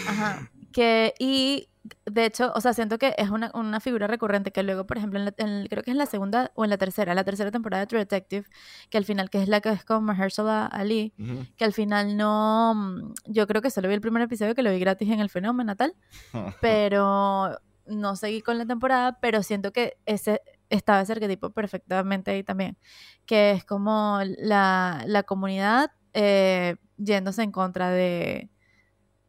Ajá. 0.07 0.49
Que, 0.73 1.15
y 1.19 1.69
de 2.07 2.25
hecho, 2.25 2.51
o 2.55 2.61
sea, 2.63 2.73
siento 2.73 2.97
que 2.99 3.15
es 3.19 3.29
una, 3.31 3.51
una 3.55 3.79
figura 3.79 4.07
recurrente 4.07 4.53
que 4.53 4.63
luego, 4.63 4.87
por 4.87 4.97
ejemplo, 4.97 5.19
en 5.19 5.27
la- 5.27 5.35
en- 5.37 5.67
creo 5.67 5.83
que 5.83 5.91
es 5.91 5.95
en 5.95 5.99
la 5.99 6.07
segunda 6.07 6.51
o 6.55 6.65
en 6.65 6.71
la 6.71 6.79
tercera, 6.79 7.15
la 7.15 7.25
tercera 7.25 7.51
temporada 7.51 7.83
de 7.83 7.87
True 7.87 8.01
Detective, 8.01 8.47
que 8.89 8.97
al 8.99 9.05
final, 9.05 9.29
que 9.29 9.43
es 9.43 9.49
la 9.49 9.61
que 9.61 9.69
es 9.71 9.85
con 9.85 10.03
Mahershala 10.05 10.65
Ali, 10.67 11.13
que 11.57 11.65
al 11.65 11.73
final 11.75 12.17
no, 12.17 12.75
mm, 12.75 13.13
yo 13.27 13.47
creo 13.47 13.61
que 13.61 13.71
solo 13.71 13.89
vi 13.89 13.95
el 13.95 14.01
primer 14.01 14.23
episodio 14.23 14.55
que 14.55 14.63
lo 14.63 14.71
vi 14.71 14.79
gratis 14.79 15.11
en 15.11 15.21
el 15.21 15.29
fenómeno 15.29 15.77
tal, 15.77 15.95
pero 16.61 17.59
no 17.87 18.17
seguí 18.17 18.41
con 18.41 18.57
la 18.57 18.65
temporada, 18.67 19.19
pero 19.21 19.43
siento 19.43 19.71
que 19.73 19.99
ese 20.07 20.41
estaba 20.71 21.03
ese 21.03 21.13
arquetipo 21.13 21.51
perfectamente 21.51 22.31
ahí 22.31 22.43
también, 22.43 22.79
que 23.27 23.51
es 23.53 23.65
como 23.65 24.21
la, 24.39 25.05
la 25.07 25.23
comunidad 25.25 25.91
eh, 26.15 26.77
yéndose 26.97 27.43
en 27.43 27.53
contra 27.53 27.91
de, 27.91 28.49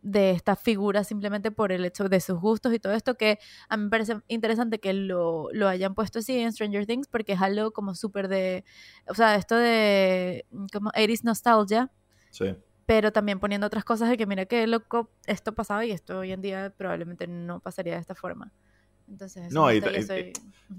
de 0.08 0.30
esta 0.30 0.56
figura 0.56 1.04
simplemente 1.04 1.50
por 1.50 1.72
el 1.72 1.84
hecho 1.84 2.08
de 2.08 2.20
sus 2.20 2.40
gustos 2.40 2.72
y 2.76 2.80
todo 2.80 2.94
esto, 2.94 3.16
que 3.16 3.40
a 3.70 3.76
mí 3.76 3.86
me 3.86 3.90
parece 3.90 4.18
interesante 4.28 4.80
que 4.80 4.94
lo, 4.94 5.50
lo 5.52 5.68
hayan 5.68 5.96
puesto 5.96 6.20
así 6.20 6.38
en 6.40 6.54
Stranger 6.54 6.86
Things, 6.86 7.08
porque 7.08 7.34
es 7.34 7.42
algo 7.42 7.72
como 7.72 7.96
súper 7.96 8.28
de, 8.28 8.64
o 9.08 9.16
sea, 9.16 9.34
esto 9.36 9.56
de 9.58 10.46
como 10.72 10.92
80s 10.92 11.24
nostalgia, 11.24 11.92
Sí. 12.30 12.56
pero 12.86 13.12
también 13.12 13.40
poniendo 13.40 13.66
otras 13.66 13.84
cosas 13.84 14.08
de 14.10 14.16
que 14.18 14.28
mira 14.28 14.46
qué 14.46 14.68
loco 14.68 15.10
esto 15.26 15.56
pasaba 15.56 15.84
y 15.86 15.92
esto 15.92 16.20
hoy 16.20 16.32
en 16.34 16.42
día 16.44 16.72
probablemente 16.78 17.26
no 17.26 17.60
pasaría 17.60 17.96
de 17.96 18.02
esta 18.02 18.14
forma. 18.14 18.52
Entonces, 19.08 19.52
No, 19.52 19.72
y 19.72 19.82
soy- 19.82 20.34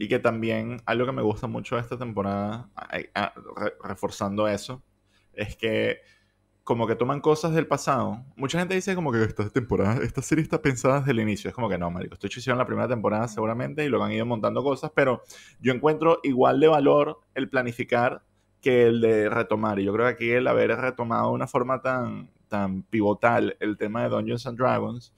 que 0.09 0.18
también 0.21 0.80
algo 0.87 1.04
que 1.04 1.12
me 1.12 1.23
gusta 1.23 1.49
mucho 1.49 1.75
de 1.75 1.80
esta 1.83 1.99
temporada, 1.99 2.68
a- 2.76 2.99
a- 3.14 3.35
re- 3.56 3.75
reforzando 3.83 4.47
eso, 4.47 4.85
es 5.33 5.56
que 5.56 5.99
como 6.66 6.88
que 6.88 6.96
toman 6.96 7.20
cosas 7.20 7.54
del 7.54 7.68
pasado. 7.68 8.25
Mucha 8.35 8.58
gente 8.58 8.75
dice 8.75 8.96
como 8.96 9.12
que 9.12 9.23
esta 9.23 9.49
temporada, 9.50 10.02
esta 10.02 10.20
serie 10.20 10.42
está 10.42 10.61
pensada 10.61 10.99
desde 10.99 11.12
el 11.12 11.20
inicio. 11.20 11.49
Es 11.49 11.54
como 11.54 11.68
que 11.68 11.78
no, 11.78 11.92
marico. 11.92 12.14
Esto 12.14 12.26
hicieron 12.26 12.58
la 12.58 12.66
primera 12.66 12.88
temporada 12.88 13.28
seguramente 13.28 13.85
y 13.85 13.88
luego 13.88 14.04
han 14.04 14.11
ido 14.11 14.26
montando 14.26 14.64
cosas, 14.64 14.90
pero 14.92 15.23
yo 15.61 15.73
encuentro 15.73 16.18
igual 16.25 16.58
de 16.58 16.66
valor 16.66 17.20
el 17.37 17.49
planificar 17.49 18.25
que 18.61 18.88
el 18.88 19.00
de 19.00 19.30
retomar. 19.30 19.78
Y 19.78 19.85
yo 19.85 19.92
creo 19.92 20.06
que 20.06 20.12
aquí 20.12 20.30
el 20.30 20.49
haber 20.49 20.76
retomado 20.76 21.28
de 21.28 21.35
una 21.35 21.46
forma 21.46 21.82
tan, 21.82 22.32
tan 22.49 22.82
pivotal 22.82 23.56
el 23.61 23.76
tema 23.76 24.02
de 24.02 24.08
Dungeons 24.08 24.44
and 24.49 24.58
Dragons, 24.58 25.14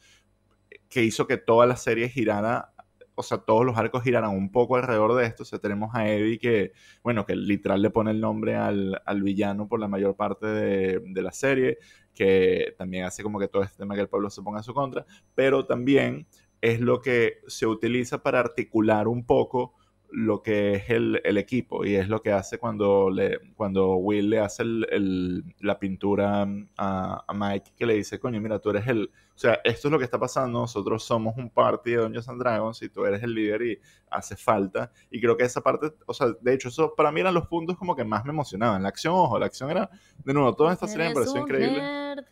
que 0.91 1.03
hizo 1.03 1.27
que 1.27 1.39
toda 1.39 1.65
la 1.65 1.77
serie 1.77 2.11
girara 2.11 2.75
o 3.19 3.23
sea, 3.23 3.39
todos 3.39 3.67
los 3.67 3.77
arcos 3.77 4.05
giraran 4.05 4.31
un 4.31 4.53
poco 4.53 4.77
alrededor 4.77 5.15
de 5.17 5.27
esto. 5.27 5.43
O 5.43 5.47
sea, 5.47 5.59
tenemos 5.59 5.95
a 5.95 6.09
Eddie 6.09 6.39
que, 6.39 6.73
bueno, 7.03 7.27
que 7.27 7.35
literal 7.35 7.83
le 7.83 7.91
pone 7.91 8.13
el 8.13 8.21
nombre 8.21 8.55
al, 8.57 9.03
al 9.05 9.23
villano 9.23 9.69
por 9.69 9.81
la 9.81 9.89
mayor 9.89 10.15
parte 10.15 10.47
de, 10.47 11.01
de 11.05 11.23
la 11.23 11.33
serie, 11.33 11.79
que 12.15 12.75
también 12.79 13.05
hace 13.05 13.25
como 13.25 13.41
que 13.41 13.49
todo 13.49 13.63
este 13.65 13.79
tema 13.79 13.97
que 13.97 14.03
el 14.03 14.09
pueblo 14.09 14.31
se 14.31 14.43
ponga 14.43 14.61
a 14.61 14.63
su 14.63 14.73
contra, 14.73 15.05
pero 15.35 15.67
también 15.67 16.29
es 16.61 16.81
lo 16.81 17.01
que 17.01 17.41
se 17.49 17.67
utiliza 17.67 18.23
para 18.23 18.41
articular 18.41 19.09
un 19.09 19.27
poco 19.27 19.75
lo 20.11 20.43
que 20.43 20.75
es 20.75 20.91
el, 20.91 21.21
el, 21.25 21.37
equipo 21.37 21.85
y 21.85 21.95
es 21.95 22.09
lo 22.09 22.23
que 22.23 22.33
hace 22.33 22.59
cuando, 22.59 23.11
le, 23.11 23.39
cuando 23.57 23.97
Will 23.97 24.31
le 24.31 24.41
hace 24.41 24.63
el, 24.63 24.87
el, 24.91 25.45
la 25.61 25.79
pintura 25.79 26.49
a, 26.77 27.25
a, 27.27 27.35
Mike 27.35 27.73
que 27.77 27.87
le 27.87 27.95
dice, 27.95 28.19
coño, 28.19 28.41
mira, 28.41 28.59
tú 28.59 28.71
eres 28.71 28.87
el... 28.87 29.11
O 29.35 29.39
sea, 29.39 29.61
esto 29.63 29.89
es 29.89 29.93
lo 29.93 29.99
que 29.99 30.05
está 30.05 30.19
pasando, 30.19 30.61
nosotros 30.61 31.05
somos 31.05 31.37
un 31.37 31.51
party 31.51 31.93
de 31.93 31.97
Dungeons 31.99 32.29
and 32.29 32.41
Dragons 32.41 32.83
y 32.83 32.89
tú 32.89 33.05
eres 33.05 33.23
el 33.23 33.35
líder 33.35 33.63
y 33.63 33.79
hace 34.11 34.35
falta. 34.35 34.91
Y 35.11 35.21
creo 35.21 35.37
que 35.37 35.45
esa 35.45 35.61
parte, 35.61 35.93
o 36.07 36.15
sea, 36.15 36.29
de 36.41 36.55
hecho, 36.55 36.69
eso 36.69 36.95
para 36.97 37.13
mí 37.13 37.21
eran 37.21 37.35
los 37.35 37.47
puntos 37.47 37.77
como 37.77 37.95
que 37.95 38.05
más 38.05 38.25
me 38.25 38.31
emocionaban. 38.31 38.83
La 38.83 38.89
acción, 38.89 39.15
ojo, 39.15 39.39
la 39.39 39.47
acción 39.47 39.71
era, 39.71 39.91
de 40.25 40.35
nuevo, 40.35 40.55
toda 40.55 40.73
esta 40.73 40.89
serie 40.89 41.09
me 41.09 41.15
pareció 41.15 41.41
increíble. 41.41 41.81
Nerd. 41.81 42.25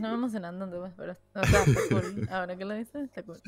No 0.00 0.08
me 0.08 0.14
emocionan 0.14 0.58
tanto, 0.58 0.92
pero 0.96 1.12
o 1.12 1.44
sea, 1.44 1.62
está 1.62 1.80
cool. 1.90 2.28
Ahora 2.30 2.56
que 2.56 2.64
lo 2.64 2.74
dices, 2.74 3.04
está 3.04 3.22
cool. 3.22 3.38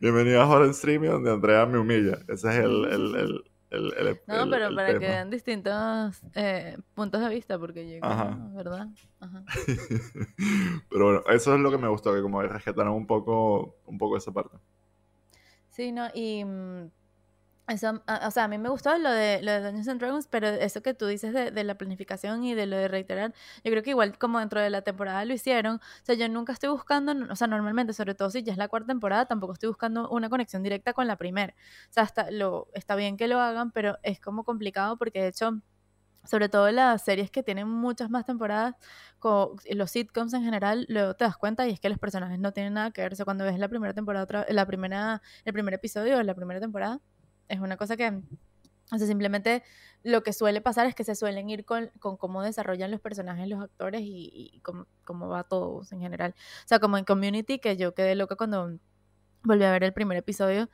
Bienvenido 0.00 0.40
a 0.42 0.48
Horror 0.48 0.74
Stream 0.74 1.04
donde 1.04 1.30
Andrea 1.32 1.66
me 1.66 1.78
humilla. 1.78 2.18
Ese 2.28 2.48
es 2.50 2.56
el, 2.56 2.84
el, 2.86 3.14
el, 3.14 3.44
el, 3.70 3.92
el 4.08 4.20
No, 4.26 4.48
pero 4.50 4.74
para 4.74 4.88
tema. 4.88 5.00
que 5.00 5.06
vean 5.06 5.30
distintos 5.30 6.20
eh, 6.34 6.76
puntos 6.94 7.20
de 7.20 7.28
vista, 7.28 7.58
porque 7.58 7.98
yo, 7.98 8.04
Ajá. 8.04 8.36
¿verdad? 8.52 8.88
Ajá. 9.20 9.44
Pero 10.90 11.04
bueno, 11.04 11.22
eso 11.30 11.54
es 11.54 11.60
lo 11.60 11.70
que 11.70 11.78
me 11.78 11.88
gustó, 11.88 12.14
que 12.14 12.22
como 12.22 12.42
rescataron 12.42 12.94
un 12.94 13.06
poco, 13.06 13.76
un 13.86 13.98
poco 13.98 14.16
esa 14.16 14.32
parte. 14.32 14.56
Sí, 15.68 15.92
no, 15.92 16.08
y 16.14 16.44
mm, 16.44 16.90
eso, 17.70 18.02
o 18.26 18.30
sea, 18.30 18.44
a 18.44 18.48
mí 18.48 18.58
me 18.58 18.68
gustó 18.68 18.96
lo 18.98 19.10
de, 19.10 19.40
lo 19.42 19.52
de 19.52 19.60
Dungeons 19.62 19.88
and 19.88 20.00
Dragons, 20.00 20.26
pero 20.28 20.48
eso 20.48 20.82
que 20.82 20.94
tú 20.94 21.06
dices 21.06 21.32
de, 21.32 21.64
la 21.64 21.74
planificación 21.76 22.44
y 22.44 22.54
de 22.54 22.66
lo 22.66 22.76
de 22.76 22.88
reiterar, 22.88 23.32
yo 23.64 23.70
creo 23.70 23.82
que 23.82 23.90
igual 23.90 24.18
como 24.18 24.38
dentro 24.38 24.60
de 24.60 24.70
la 24.70 24.82
temporada 24.82 25.24
lo 25.24 25.32
hicieron, 25.34 25.76
o 25.76 26.04
sea, 26.04 26.14
yo 26.14 26.28
nunca 26.28 26.52
estoy 26.52 26.68
buscando, 26.70 27.14
o 27.30 27.36
sea, 27.36 27.46
normalmente, 27.46 27.92
sobre 27.92 28.14
todo 28.14 28.30
si 28.30 28.42
ya 28.42 28.52
es 28.52 28.58
la 28.58 28.68
cuarta 28.68 28.88
temporada, 28.88 29.26
tampoco 29.26 29.54
estoy 29.54 29.68
buscando 29.68 30.08
una 30.10 30.28
conexión 30.28 30.62
directa 30.62 30.92
con 30.92 31.06
la 31.06 31.16
primera. 31.16 31.54
O 31.90 31.92
sea, 31.92 32.04
está, 32.04 32.94
bien 32.96 33.16
que 33.16 33.28
lo 33.28 33.40
hagan, 33.40 33.70
pero 33.72 33.98
es 34.02 34.20
como 34.20 34.44
complicado 34.44 34.96
porque 34.96 35.22
de 35.22 35.28
hecho... 35.28 35.60
Sobre 36.24 36.50
todo 36.50 36.70
las 36.70 37.02
series 37.02 37.30
que 37.30 37.42
tienen 37.42 37.66
muchas 37.68 38.10
más 38.10 38.26
temporadas, 38.26 38.74
co- 39.18 39.56
los 39.70 39.90
sitcoms 39.90 40.34
en 40.34 40.44
general, 40.44 40.84
luego 40.88 41.14
te 41.14 41.24
das 41.24 41.36
cuenta 41.38 41.66
y 41.66 41.72
es 41.72 41.80
que 41.80 41.88
los 41.88 41.98
personajes 41.98 42.38
no 42.38 42.52
tienen 42.52 42.74
nada 42.74 42.90
que 42.90 43.00
ver. 43.00 43.12
O 43.14 43.16
sea, 43.16 43.24
cuando 43.24 43.44
ves 43.44 43.58
la 43.58 43.68
primera 43.68 43.94
temporada, 43.94 44.46
la 44.50 44.66
primera, 44.66 45.22
el 45.44 45.52
primer 45.54 45.74
episodio 45.74 46.18
de 46.18 46.24
la 46.24 46.34
primera 46.34 46.60
temporada, 46.60 47.00
es 47.50 47.60
una 47.60 47.76
cosa 47.76 47.96
que, 47.96 48.08
o 48.92 48.98
sea, 48.98 49.06
simplemente 49.06 49.62
lo 50.02 50.22
que 50.22 50.32
suele 50.32 50.60
pasar 50.60 50.86
es 50.86 50.94
que 50.94 51.04
se 51.04 51.14
suelen 51.14 51.50
ir 51.50 51.64
con, 51.64 51.88
con 52.00 52.16
cómo 52.16 52.42
desarrollan 52.42 52.90
los 52.90 53.00
personajes, 53.00 53.48
los 53.48 53.62
actores 53.62 54.00
y, 54.04 54.60
cómo, 54.64 54.86
cómo 55.04 55.28
va 55.28 55.44
todo 55.44 55.82
en 55.90 56.00
general. 56.00 56.34
O 56.64 56.68
sea, 56.68 56.78
como 56.80 56.98
en 56.98 57.04
Community, 57.04 57.58
que 57.58 57.76
yo 57.76 57.94
quedé 57.94 58.14
loca 58.14 58.36
cuando 58.36 58.78
volví 59.44 59.64
a 59.64 59.72
ver 59.72 59.84
el 59.84 59.92
primer 59.92 60.18
episodio. 60.18 60.68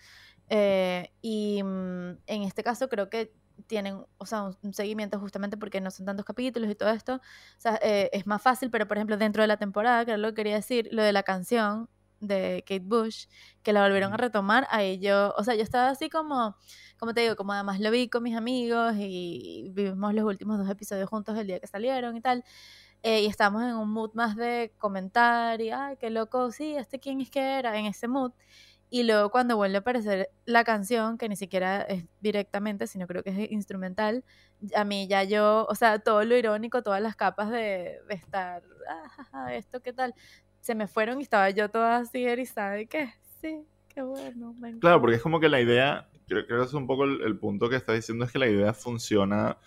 eh, 0.48 1.12
y 1.22 1.62
mm, 1.62 2.18
en 2.26 2.42
este 2.42 2.62
caso 2.64 2.88
creo 2.88 3.10
que 3.10 3.34
tienen, 3.66 4.04
o 4.18 4.26
sea, 4.26 4.42
un, 4.44 4.56
un 4.62 4.74
seguimiento 4.74 5.18
justamente 5.20 5.56
porque 5.56 5.80
no 5.80 5.90
son 5.90 6.06
tantos 6.06 6.26
capítulos 6.26 6.70
y 6.70 6.74
todo 6.74 6.90
esto. 6.90 7.16
O 7.16 7.20
sea, 7.60 7.78
eh, 7.82 8.10
es 8.12 8.26
más 8.26 8.42
fácil, 8.42 8.70
pero 8.70 8.86
por 8.88 8.98
ejemplo, 8.98 9.16
dentro 9.16 9.42
de 9.42 9.48
la 9.48 9.56
temporada, 9.58 10.04
que 10.04 10.12
era 10.12 10.18
lo 10.18 10.28
que 10.30 10.34
quería 10.36 10.56
decir, 10.56 10.88
lo 10.92 11.02
de 11.02 11.12
la 11.12 11.22
canción 11.22 11.88
de 12.26 12.62
Kate 12.66 12.80
Bush, 12.84 13.26
que 13.62 13.72
la 13.72 13.82
volvieron 13.82 14.12
a 14.12 14.16
retomar, 14.16 14.66
ahí 14.70 14.98
yo, 14.98 15.32
o 15.36 15.44
sea, 15.44 15.54
yo 15.54 15.62
estaba 15.62 15.88
así 15.90 16.08
como, 16.10 16.56
como 16.98 17.14
te 17.14 17.20
digo, 17.22 17.36
como 17.36 17.52
además 17.52 17.80
lo 17.80 17.90
vi 17.90 18.08
con 18.08 18.22
mis 18.22 18.36
amigos 18.36 18.94
y 18.98 19.70
vivimos 19.72 20.14
los 20.14 20.24
últimos 20.24 20.58
dos 20.58 20.68
episodios 20.70 21.08
juntos 21.08 21.38
el 21.38 21.46
día 21.46 21.60
que 21.60 21.66
salieron 21.66 22.16
y 22.16 22.20
tal. 22.20 22.44
eh, 23.02 23.22
y 23.22 23.26
estábamos 23.26 23.62
en 23.62 23.74
un 23.76 23.90
mood 23.90 24.12
más 24.14 24.36
de 24.36 24.74
comentar 24.78 25.60
y, 25.60 25.70
ay, 25.70 25.96
qué 25.98 26.10
loco, 26.10 26.50
sí, 26.52 26.76
este 26.76 26.98
quién 27.00 27.20
es 27.20 27.30
que 27.30 27.40
era, 27.58 27.78
en 27.78 27.86
ese 27.86 28.08
mood. 28.08 28.32
Y 28.88 29.02
luego 29.02 29.30
cuando 29.30 29.56
vuelve 29.56 29.76
a 29.78 29.80
aparecer 29.80 30.30
la 30.44 30.62
canción, 30.64 31.18
que 31.18 31.28
ni 31.28 31.36
siquiera 31.36 31.82
es 31.82 32.04
directamente, 32.20 32.86
sino 32.86 33.06
creo 33.08 33.22
que 33.24 33.30
es 33.30 33.50
instrumental, 33.52 34.24
a 34.76 34.84
mí 34.84 35.08
ya 35.08 35.24
yo, 35.24 35.66
o 35.68 35.74
sea, 35.74 35.98
todo 35.98 36.24
lo 36.24 36.36
irónico, 36.36 36.82
todas 36.82 37.02
las 37.02 37.16
capas 37.16 37.50
de, 37.50 37.98
de 38.08 38.14
estar, 38.14 38.62
ah, 39.32 39.54
esto, 39.54 39.80
¿qué 39.82 39.92
tal? 39.92 40.14
Se 40.66 40.74
me 40.74 40.88
fueron 40.88 41.20
y 41.20 41.22
estaba 41.22 41.48
yo 41.50 41.70
toda 41.70 41.98
así 41.98 42.24
erizada, 42.24 42.80
¿y 42.80 42.88
qué? 42.88 43.14
Sí, 43.40 43.64
qué 43.86 44.02
bueno, 44.02 44.52
me 44.58 44.76
Claro, 44.80 45.00
porque 45.00 45.14
es 45.14 45.22
como 45.22 45.38
que 45.38 45.48
la 45.48 45.60
idea, 45.60 46.08
creo, 46.26 46.44
creo 46.44 46.58
que 46.58 46.66
es 46.66 46.74
un 46.74 46.88
poco 46.88 47.04
el, 47.04 47.20
el 47.22 47.38
punto 47.38 47.68
que 47.68 47.76
está 47.76 47.92
diciendo, 47.92 48.24
es 48.24 48.32
que 48.32 48.40
la 48.40 48.48
idea 48.48 48.74
funciona 48.74 49.58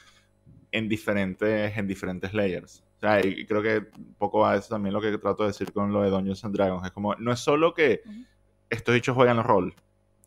en 0.74 0.90
diferentes, 0.90 1.78
en 1.78 1.88
diferentes 1.88 2.34
layers. 2.34 2.84
O 2.98 3.00
sea, 3.00 3.26
y 3.26 3.46
creo 3.46 3.62
que 3.62 3.78
un 3.98 4.14
poco 4.16 4.46
a 4.46 4.58
eso 4.58 4.68
también 4.68 4.94
lo 4.94 5.00
que 5.00 5.18
trato 5.18 5.44
de 5.44 5.52
decir 5.52 5.72
con 5.72 5.94
lo 5.94 6.02
de 6.02 6.10
Dungeons 6.10 6.44
and 6.44 6.54
Dragons. 6.54 6.86
Es 6.86 6.92
como, 6.92 7.16
no 7.16 7.32
es 7.32 7.40
solo 7.40 7.74
que 7.74 8.02
Ujú. 8.06 8.26
estos 8.70 8.94
hechos 8.94 9.16
juegan 9.16 9.42
rol 9.42 9.74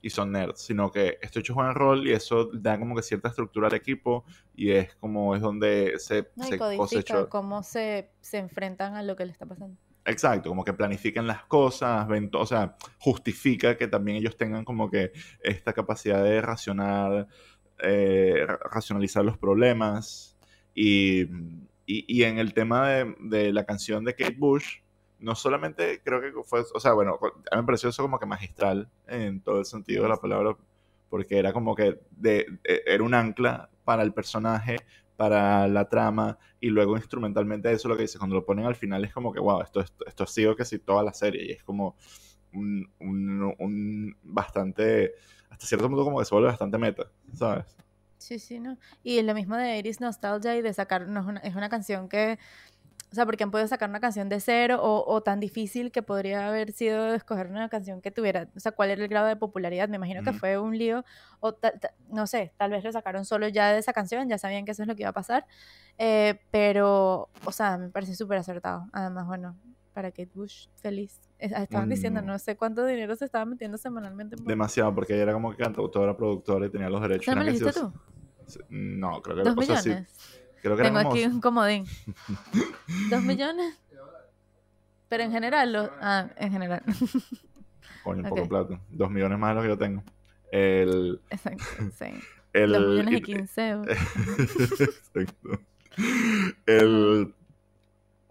y 0.00 0.08
son 0.08 0.32
nerds, 0.32 0.62
sino 0.62 0.90
que 0.90 1.18
estos 1.20 1.40
hechos 1.40 1.52
juegan 1.52 1.74
rol 1.74 2.08
y 2.08 2.12
eso 2.12 2.48
da 2.54 2.78
como 2.78 2.96
que 2.96 3.02
cierta 3.02 3.28
estructura 3.28 3.68
al 3.68 3.74
equipo 3.74 4.24
y 4.54 4.70
es 4.70 4.94
como 4.96 5.36
es 5.36 5.42
donde 5.42 5.98
se, 5.98 6.30
No, 6.34 6.44
se 6.44 7.28
cómo 7.28 7.62
se, 7.62 8.10
se 8.22 8.38
enfrentan 8.38 8.94
a 8.94 9.02
lo 9.02 9.16
que 9.16 9.26
le 9.26 9.32
está 9.32 9.44
pasando. 9.44 9.76
Exacto, 10.04 10.48
como 10.48 10.64
que 10.64 10.72
planifican 10.72 11.26
las 11.28 11.44
cosas, 11.44 12.08
ven 12.08 12.28
o 12.34 12.44
sea, 12.46 12.76
justifica 12.98 13.76
que 13.76 13.86
también 13.86 14.16
ellos 14.16 14.36
tengan 14.36 14.64
como 14.64 14.90
que 14.90 15.12
esta 15.40 15.72
capacidad 15.72 16.24
de 16.24 16.40
racionar, 16.42 17.28
eh, 17.78 18.44
ra- 18.46 18.58
racionalizar 18.72 19.24
los 19.24 19.38
problemas. 19.38 20.36
Y, 20.74 21.22
y- 21.86 22.04
y 22.08 22.24
en 22.24 22.38
el 22.38 22.52
tema 22.54 22.88
de, 22.88 23.14
de 23.20 23.52
la 23.52 23.64
canción 23.64 24.04
de 24.04 24.14
Kate 24.16 24.34
Bush, 24.36 24.78
no 25.20 25.36
solamente 25.36 26.00
creo 26.04 26.20
que 26.20 26.32
fue, 26.44 26.64
o 26.74 26.80
sea, 26.80 26.94
bueno, 26.94 27.18
a 27.52 27.56
mí 27.56 27.62
me 27.62 27.66
pareció 27.66 27.88
eso 27.90 28.02
como 28.02 28.18
que 28.18 28.26
magistral 28.26 28.90
en 29.06 29.40
todo 29.40 29.60
el 29.60 29.66
sentido 29.66 30.02
de 30.02 30.08
la 30.08 30.16
palabra, 30.16 30.56
porque 31.08 31.38
era 31.38 31.52
como 31.52 31.74
que 31.74 32.00
de, 32.10 32.46
de- 32.64 32.82
era 32.86 33.02
un 33.04 33.14
ancla 33.14 33.70
para 33.84 34.02
el 34.02 34.12
personaje, 34.12 34.76
para 35.22 35.68
la 35.68 35.88
trama, 35.88 36.36
y 36.58 36.68
luego 36.68 36.96
instrumentalmente 36.96 37.70
eso 37.70 37.88
lo 37.88 37.94
que 37.94 38.02
dice, 38.02 38.18
cuando 38.18 38.34
lo 38.34 38.44
ponen 38.44 38.66
al 38.66 38.74
final 38.74 39.04
es 39.04 39.12
como 39.12 39.32
que, 39.32 39.38
wow, 39.38 39.62
esto, 39.62 39.78
esto, 39.78 40.04
esto 40.04 40.24
ha 40.24 40.26
sido 40.26 40.56
casi 40.56 40.80
toda 40.80 41.04
la 41.04 41.12
serie, 41.12 41.46
y 41.46 41.52
es 41.52 41.62
como 41.62 41.94
un, 42.52 42.90
un, 42.98 44.16
bastante, 44.24 45.12
hasta 45.48 45.64
cierto 45.64 45.88
punto 45.88 46.02
como 46.02 46.18
que 46.18 46.24
se 46.24 46.34
vuelve 46.34 46.48
bastante 46.48 46.76
meta, 46.76 47.04
¿sabes? 47.34 47.66
Sí, 48.18 48.40
sí, 48.40 48.58
¿no? 48.58 48.78
Y 49.04 49.22
lo 49.22 49.32
mismo 49.32 49.56
de 49.56 49.78
Iris 49.78 50.00
Nostalgia 50.00 50.56
y 50.56 50.62
de 50.62 50.72
sacar, 50.72 51.06
no 51.06 51.20
es 51.20 51.26
una, 51.26 51.40
es 51.40 51.54
una 51.54 51.68
canción 51.68 52.08
que, 52.08 52.40
o 53.12 53.14
sea, 53.14 53.26
porque 53.26 53.44
han 53.44 53.50
podido 53.50 53.68
sacar 53.68 53.90
una 53.90 54.00
canción 54.00 54.30
de 54.30 54.40
cero 54.40 54.78
o, 54.82 55.04
o 55.06 55.22
tan 55.22 55.38
difícil 55.38 55.92
que 55.92 56.02
podría 56.02 56.48
haber 56.48 56.72
sido 56.72 57.12
escoger 57.12 57.48
una 57.48 57.68
canción 57.68 58.00
que 58.00 58.10
tuviera, 58.10 58.48
o 58.56 58.58
sea, 58.60 58.72
cuál 58.72 58.88
era 58.90 59.02
el 59.02 59.08
grado 59.08 59.26
de 59.26 59.36
popularidad. 59.36 59.86
Me 59.90 59.96
imagino 59.96 60.22
que 60.22 60.30
Ujú. 60.30 60.38
fue 60.38 60.58
un 60.58 60.76
lío, 60.78 61.04
o 61.40 61.52
ta- 61.52 61.78
ta- 61.78 61.92
no 62.08 62.26
sé, 62.26 62.54
tal 62.56 62.70
vez 62.70 62.82
lo 62.82 62.90
sacaron 62.90 63.26
solo 63.26 63.48
ya 63.48 63.70
de 63.70 63.78
esa 63.78 63.92
canción, 63.92 64.28
ya 64.30 64.38
sabían 64.38 64.64
que 64.64 64.70
eso 64.72 64.82
es 64.82 64.88
lo 64.88 64.96
que 64.96 65.02
iba 65.02 65.10
a 65.10 65.12
pasar, 65.12 65.46
eh, 65.98 66.40
pero, 66.50 67.28
o 67.44 67.52
sea, 67.52 67.76
me 67.76 67.90
parece 67.90 68.14
súper 68.16 68.38
acertado. 68.38 68.86
Además, 68.94 69.26
bueno, 69.26 69.58
para 69.92 70.10
Kate 70.10 70.30
Bush, 70.32 70.68
feliz. 70.76 71.20
Es- 71.38 71.52
Estaban 71.52 71.90
diciendo, 71.90 72.20
Un- 72.20 72.26
no 72.26 72.38
sé 72.38 72.56
cuánto 72.56 72.86
dinero 72.86 73.14
se 73.14 73.26
estaba 73.26 73.44
metiendo 73.44 73.76
semanalmente. 73.76 74.38
por- 74.38 74.46
Demasiado, 74.46 74.94
porque 74.94 75.12
ella 75.12 75.24
era 75.24 75.32
como 75.34 75.50
que 75.50 75.58
cantautora, 75.62 76.16
productora 76.16 76.64
y 76.66 76.70
tenía 76.70 76.88
los 76.88 77.02
derechos. 77.02 77.24
¿Eso 77.28 77.32
no 77.32 77.40
me 77.40 77.44
lo 77.44 77.52
que 77.52 77.58
sí, 77.58 77.64
dijiste 77.64 77.80
tú? 77.80 77.92
No, 78.70 79.20
creo 79.20 79.36
que 79.36 79.42
¿Dos 79.42 79.58
o 79.58 79.62
sea, 79.62 79.76
sí, 79.76 79.88
millones? 79.90 80.41
Creo 80.62 80.76
que 80.76 80.82
eran 80.82 80.94
Tengo 80.94 81.02
como- 81.08 81.14
aquí 81.14 81.26
un 81.26 81.40
comodín. 81.40 81.84
¿Dos 83.10 83.22
millones? 83.22 83.78
Pero 85.08 85.24
en 85.24 85.30
general, 85.32 85.72
lo- 85.72 85.90
ah, 86.00 86.28
en 86.36 86.50
general. 86.52 86.82
Coño, 88.04 88.22
un 88.22 88.28
poco 88.30 88.34
Ok. 88.36 88.40
de 88.42 88.48
plata. 88.48 88.80
Dos 88.88 89.10
millones 89.10 89.38
más 89.38 89.50
de 89.50 89.54
lo 89.56 89.62
que 89.62 89.68
yo 89.68 89.78
tengo. 89.78 90.02
El. 90.50 91.20
Exacto, 91.30 91.64
sí. 91.98 92.06
el 92.54 92.72
Dos 92.72 92.86
millones 92.88 93.14
y 93.14 93.22
quince. 93.22 93.70
Exacto. 93.72 95.60
El. 96.66 97.34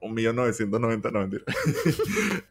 Un 0.03 0.13
millón 0.15 0.35
novecientos 0.35 0.81
noventa, 0.81 1.11
no 1.11 1.19
mentira. 1.19 1.43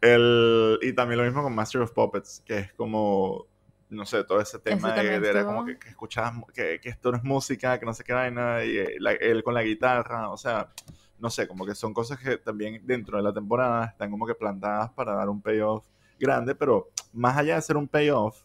El, 0.01 0.79
y 0.83 0.93
también 0.93 1.19
lo 1.19 1.25
mismo 1.25 1.43
con 1.43 1.53
Master 1.53 1.81
of 1.81 1.91
Puppets, 1.91 2.43
que 2.47 2.59
es 2.59 2.73
como, 2.75 3.47
no 3.91 4.07
sé, 4.07 4.25
todo 4.25 4.41
ese 4.41 4.59
tema 4.59 4.89
de, 5.03 5.17
era 5.31 5.45
como 5.45 5.65
que, 5.67 5.79
que 5.79 5.89
escuchabas 5.91 6.35
que, 6.55 6.81
que 6.81 6.89
esto 6.89 7.11
no 7.11 7.19
es 7.19 7.25
música, 7.25 7.79
que 7.79 7.85
no 7.87 7.93
sé 7.93 8.05
qué 8.05 8.13
vaina, 8.13 8.65
y 8.65 8.79
eh, 8.79 8.97
la- 8.99 9.13
él 9.13 9.43
con 9.43 9.55
la 9.55 9.63
guitarra, 9.63 10.31
o 10.31 10.37
sea, 10.37 10.71
no 11.19 11.29
sé, 11.29 11.47
como 11.47 11.67
que 11.67 11.75
son 11.75 11.93
cosas 11.93 12.19
que 12.19 12.39
también 12.39 12.81
dentro 12.87 13.17
de 13.19 13.23
la 13.23 13.33
temporada 13.33 13.87
están 13.87 14.11
como 14.11 14.27
que 14.27 14.35
plantadas 14.35 14.91
para 14.91 15.15
dar 15.15 15.29
un 15.29 15.43
payoff 15.43 15.87
grande, 16.19 16.55
pero 16.55 16.89
más 17.13 17.37
allá 17.37 17.57
de 17.57 17.63
ser 17.63 17.77
un 17.77 17.89
payoff, 17.89 18.43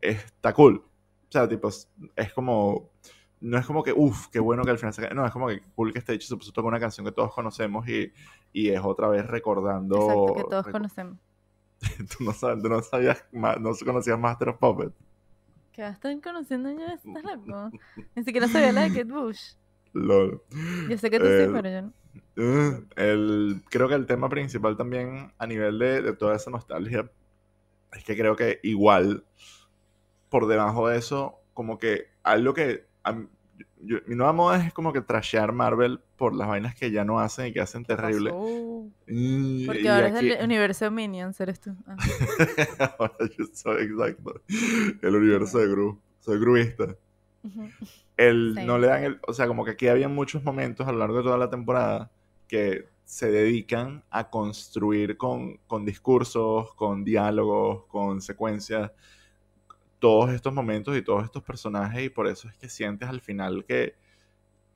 está 0.00 0.52
cool. 0.52 0.84
O 1.28 1.32
sea, 1.32 1.48
tipo, 1.48 1.68
es, 1.68 1.88
como, 2.34 2.90
no 3.40 3.56
es 3.58 3.64
como 3.66 3.82
que, 3.82 3.92
uff, 3.92 4.28
qué 4.28 4.38
bueno 4.40 4.64
que 4.64 4.70
al 4.70 4.78
final 4.78 4.92
se... 4.92 5.08
No, 5.14 5.24
es 5.24 5.32
como 5.32 5.48
que 5.48 5.62
cool 5.74 5.92
que 5.92 5.98
este 5.98 6.12
hecho 6.12 6.28
se 6.28 6.36
puso 6.36 6.50
a 6.50 6.54
tocar 6.54 6.68
una 6.68 6.80
canción 6.80 7.06
que 7.06 7.12
todos 7.12 7.32
conocemos 7.32 7.88
y, 7.88 8.12
y 8.52 8.68
es 8.70 8.80
otra 8.82 9.08
vez 9.08 9.26
recordando... 9.26 9.96
Exacto, 9.96 10.34
que 10.34 10.42
todos 10.50 10.66
conocemos. 10.68 11.18
tú, 12.18 12.24
no 12.24 12.32
sabes, 12.32 12.62
tú 12.62 12.68
no 12.68 12.82
sabías, 12.82 13.24
no 13.32 13.72
conocías 13.84 14.18
Master 14.18 14.50
of 14.50 14.58
Puppets. 14.58 14.94
¿Qué 15.72 15.86
están 15.86 16.20
conociendo 16.20 16.70
ya? 16.70 16.94
¿Estás 16.94 17.24
loco? 17.24 17.70
Ni 18.14 18.24
siquiera 18.24 18.46
sabía 18.46 18.72
la 18.72 18.82
de 18.82 18.88
Kate 18.88 19.04
Bush. 19.04 19.54
Lol. 19.94 20.42
Yo 20.88 20.98
sé 20.98 21.10
que 21.10 21.18
tú 21.18 21.24
sí, 21.24 21.32
Eh, 21.32 21.50
pero 21.52 21.68
yo 21.70 21.82
no. 21.82 21.92
Uh, 22.36 22.86
el, 22.96 23.62
creo 23.70 23.88
que 23.88 23.94
el 23.94 24.06
tema 24.06 24.28
principal 24.28 24.76
también 24.76 25.32
a 25.38 25.46
nivel 25.46 25.78
de, 25.78 26.02
de 26.02 26.12
toda 26.14 26.36
esa 26.36 26.50
nostalgia 26.50 27.10
es 27.92 28.04
que 28.04 28.16
creo 28.16 28.36
que 28.36 28.60
igual 28.62 29.24
por 30.28 30.46
debajo 30.46 30.88
de 30.88 30.98
eso, 30.98 31.40
como 31.54 31.78
que 31.78 32.06
algo 32.22 32.54
que... 32.54 32.86
mi 33.80 34.14
nueva 34.14 34.32
moda 34.32 34.66
es 34.66 34.72
como 34.72 34.92
que 34.92 35.00
trashear 35.00 35.52
Marvel 35.52 36.00
por 36.16 36.34
las 36.34 36.48
vainas 36.48 36.74
que 36.74 36.90
ya 36.90 37.04
no 37.04 37.20
hacen 37.20 37.46
y 37.46 37.52
que 37.52 37.60
hacen 37.60 37.84
terrible. 37.84 38.30
Porque 38.30 39.88
ahora 39.88 40.08
es 40.08 40.14
el 40.14 40.44
universo 40.44 40.90
Minions, 40.90 41.40
eres 41.40 41.60
tú. 41.60 41.74
Ah. 41.86 41.96
ahora 42.98 43.16
yo 43.36 43.44
soy, 43.52 43.84
exacto, 43.84 44.42
el 45.02 45.14
universo 45.14 45.58
de 45.58 45.68
Gru. 45.68 46.00
Soy 46.20 46.38
gruista. 46.38 46.96
el, 48.16 48.54
no 48.64 48.78
le 48.78 48.86
dan 48.86 49.02
el, 49.02 49.20
o 49.26 49.32
sea, 49.32 49.48
como 49.48 49.64
que 49.64 49.72
aquí 49.72 49.88
había 49.88 50.08
muchos 50.08 50.44
momentos 50.44 50.86
a 50.86 50.92
lo 50.92 50.98
largo 50.98 51.16
de 51.18 51.24
toda 51.24 51.38
la 51.38 51.50
temporada 51.50 52.12
que 52.46 52.86
se 53.04 53.30
dedican 53.30 54.04
a 54.10 54.30
construir 54.30 55.16
con, 55.16 55.58
con 55.66 55.84
discursos, 55.84 56.72
con 56.74 57.02
diálogos, 57.04 57.84
con 57.86 58.22
secuencias, 58.22 58.92
todos 60.02 60.32
estos 60.32 60.52
momentos 60.52 60.96
y 60.96 61.02
todos 61.02 61.22
estos 61.22 61.44
personajes 61.44 62.02
y 62.02 62.08
por 62.08 62.26
eso 62.26 62.48
es 62.48 62.56
que 62.56 62.68
sientes 62.68 63.08
al 63.08 63.20
final 63.20 63.64
que, 63.64 63.94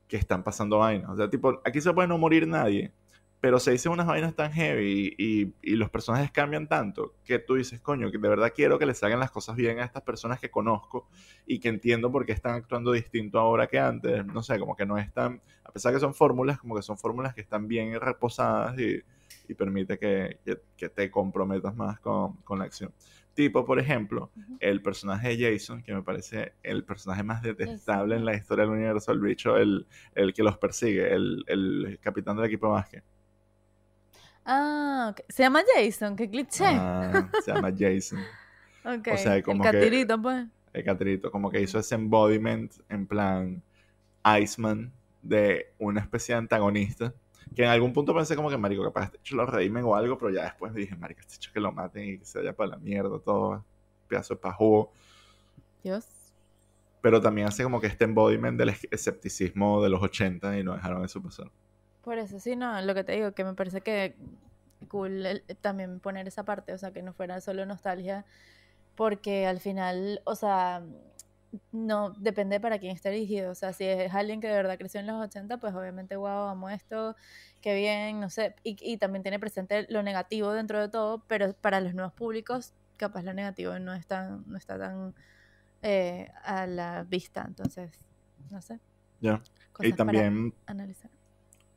que 0.06 0.16
están 0.16 0.44
pasando 0.44 0.78
vainas. 0.78 1.10
O 1.10 1.16
sea, 1.16 1.28
tipo, 1.28 1.60
aquí 1.64 1.80
se 1.80 1.92
puede 1.92 2.06
no 2.06 2.16
morir 2.16 2.46
nadie, 2.46 2.92
pero 3.40 3.58
se 3.58 3.72
dicen 3.72 3.90
unas 3.90 4.06
vainas 4.06 4.36
tan 4.36 4.52
heavy 4.52 5.16
y, 5.18 5.52
y, 5.62 5.74
los 5.74 5.90
personajes 5.90 6.30
cambian 6.30 6.68
tanto 6.68 7.16
que 7.24 7.40
tú 7.40 7.56
dices, 7.56 7.80
coño, 7.80 8.12
que 8.12 8.18
de 8.18 8.28
verdad 8.28 8.52
quiero 8.54 8.78
que 8.78 8.86
les 8.86 9.02
hagan 9.02 9.18
las 9.18 9.32
cosas 9.32 9.56
bien 9.56 9.80
a 9.80 9.84
estas 9.84 10.04
personas 10.04 10.38
que 10.38 10.48
conozco 10.48 11.08
y 11.44 11.58
que 11.58 11.70
entiendo 11.70 12.12
por 12.12 12.24
qué 12.24 12.30
están 12.30 12.54
actuando 12.54 12.92
distinto 12.92 13.40
ahora 13.40 13.66
que 13.66 13.80
antes. 13.80 14.24
No 14.26 14.44
sé, 14.44 14.60
como 14.60 14.76
que 14.76 14.86
no 14.86 14.96
están, 14.96 15.42
a 15.64 15.72
pesar 15.72 15.92
que 15.92 15.98
son 15.98 16.14
fórmulas, 16.14 16.60
como 16.60 16.76
que 16.76 16.82
son 16.82 16.98
fórmulas 16.98 17.34
que 17.34 17.40
están 17.40 17.66
bien 17.66 18.00
reposadas 18.00 18.78
y, 18.78 19.02
y 19.48 19.54
permite 19.54 19.98
que, 19.98 20.38
que, 20.76 20.88
te 20.88 21.10
comprometas 21.10 21.74
más 21.74 21.98
con, 21.98 22.34
con 22.44 22.60
la 22.60 22.66
acción. 22.66 22.92
Tipo, 23.36 23.66
por 23.66 23.78
ejemplo, 23.78 24.30
el 24.60 24.80
personaje 24.80 25.36
de 25.36 25.52
Jason, 25.52 25.82
que 25.82 25.92
me 25.92 26.02
parece 26.02 26.54
el 26.62 26.84
personaje 26.84 27.22
más 27.22 27.42
detestable 27.42 28.16
en 28.16 28.24
la 28.24 28.34
historia 28.34 28.64
del 28.64 28.72
universo, 28.72 29.12
el 29.12 29.20
bicho, 29.20 29.58
el, 29.58 29.86
el 30.14 30.32
que 30.32 30.42
los 30.42 30.56
persigue, 30.56 31.12
el, 31.12 31.44
el 31.46 31.98
capitán 32.00 32.36
del 32.36 32.46
equipo 32.46 32.70
más 32.70 32.88
que. 32.88 33.02
Ah, 34.46 35.14
se 35.28 35.42
llama 35.42 35.62
Jason, 35.74 36.16
qué 36.16 36.30
cliché. 36.30 36.64
Ah, 36.64 37.30
se 37.44 37.52
llama 37.52 37.70
Jason. 37.78 38.20
okay. 38.82 39.12
O 39.12 39.18
sea, 39.18 39.42
como 39.42 39.62
el 39.62 39.70
catirito, 39.70 40.22
pues. 40.22 40.46
El 40.72 40.84
catirito, 40.84 41.30
como 41.30 41.50
que 41.50 41.60
hizo 41.60 41.78
ese 41.78 41.94
embodiment 41.94 42.72
en 42.88 43.06
plan 43.06 43.62
Iceman 44.40 44.94
de 45.20 45.74
una 45.78 46.00
especie 46.00 46.34
de 46.34 46.38
antagonista. 46.38 47.12
Que 47.54 47.64
en 47.64 47.70
algún 47.70 47.92
punto 47.92 48.14
pensé 48.14 48.36
como 48.36 48.50
que, 48.50 48.56
marico, 48.56 48.82
capaz 48.82 49.04
este 49.04 49.18
hecho 49.18 49.36
lo 49.36 49.46
redimen 49.46 49.84
o 49.84 49.94
algo, 49.94 50.18
pero 50.18 50.30
ya 50.30 50.44
después 50.44 50.74
dije, 50.74 50.96
marico, 50.96 51.20
este 51.20 51.36
hecho 51.36 51.52
que 51.52 51.60
lo 51.60 51.72
maten 51.72 52.04
y 52.04 52.18
que 52.18 52.24
se 52.24 52.38
vaya 52.38 52.54
para 52.54 52.70
la 52.70 52.76
mierda, 52.76 53.18
todo, 53.18 53.64
pedazo 54.08 54.34
de 54.34 54.40
pajugo. 54.40 54.92
Dios. 55.82 56.06
Pero 57.00 57.20
también 57.20 57.46
hace 57.46 57.62
como 57.62 57.80
que 57.80 57.86
este 57.86 58.04
embodiment 58.04 58.58
del 58.58 58.70
escepticismo 58.90 59.82
de 59.82 59.88
los 59.88 60.02
80 60.02 60.58
y 60.58 60.64
no 60.64 60.74
dejaron 60.74 61.04
eso 61.04 61.22
pasar. 61.22 61.50
Por 62.02 62.18
eso, 62.18 62.38
sí, 62.38 62.56
no, 62.56 62.80
lo 62.82 62.94
que 62.94 63.04
te 63.04 63.12
digo, 63.12 63.32
que 63.32 63.44
me 63.44 63.54
parece 63.54 63.80
que 63.80 64.16
cool 64.88 65.42
también 65.60 66.00
poner 66.00 66.28
esa 66.28 66.44
parte, 66.44 66.72
o 66.72 66.78
sea, 66.78 66.92
que 66.92 67.02
no 67.02 67.12
fuera 67.12 67.40
solo 67.40 67.66
nostalgia, 67.66 68.24
porque 68.94 69.46
al 69.46 69.60
final, 69.60 70.20
o 70.24 70.34
sea, 70.34 70.82
no 71.72 72.10
depende 72.10 72.60
para 72.60 72.78
quién 72.78 72.94
esté 72.94 73.10
dirigido, 73.10 73.52
o 73.52 73.54
sea, 73.54 73.72
si 73.72 73.84
es 73.84 74.12
alguien 74.14 74.40
que 74.40 74.48
de 74.48 74.54
verdad 74.54 74.78
creció 74.78 75.00
en 75.00 75.06
los 75.06 75.22
80, 75.24 75.58
pues 75.58 75.74
obviamente, 75.74 76.16
wow, 76.16 76.48
amo 76.48 76.70
esto, 76.70 77.16
qué 77.60 77.74
bien, 77.74 78.20
no 78.20 78.30
sé, 78.30 78.54
y, 78.62 78.76
y 78.80 78.96
también 78.98 79.22
tiene 79.22 79.38
presente 79.38 79.86
lo 79.88 80.02
negativo 80.02 80.52
dentro 80.52 80.80
de 80.80 80.88
todo, 80.88 81.22
pero 81.26 81.52
para 81.54 81.80
los 81.80 81.94
nuevos 81.94 82.12
públicos, 82.14 82.72
capaz 82.96 83.22
lo 83.22 83.34
negativo 83.34 83.78
no, 83.78 83.94
es 83.94 84.06
tan, 84.06 84.44
no 84.46 84.56
está 84.56 84.78
tan 84.78 85.14
eh, 85.82 86.30
a 86.42 86.66
la 86.66 87.04
vista, 87.04 87.44
entonces, 87.46 87.90
no 88.50 88.60
sé. 88.62 88.80
Ya. 89.20 89.42
Y 89.80 89.92
también 89.92 90.54
analizar 90.66 91.10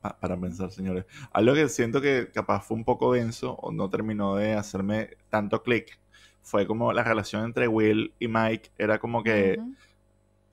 para 0.01 0.39
pensar, 0.39 0.71
señores. 0.71 1.05
Algo 1.31 1.53
que 1.53 1.67
siento 1.69 2.01
que 2.01 2.29
capaz 2.33 2.61
fue 2.61 2.77
un 2.77 2.85
poco 2.85 3.13
denso 3.13 3.53
o 3.55 3.71
no 3.71 3.89
terminó 3.89 4.35
de 4.35 4.53
hacerme 4.53 5.17
tanto 5.29 5.61
clic 5.61 5.99
fue 6.41 6.65
como 6.65 6.93
la 6.93 7.03
relación 7.03 7.45
entre 7.45 7.67
Will 7.67 8.13
y 8.19 8.27
Mike. 8.27 8.71
Era 8.77 8.99
como 8.99 9.23
que. 9.23 9.59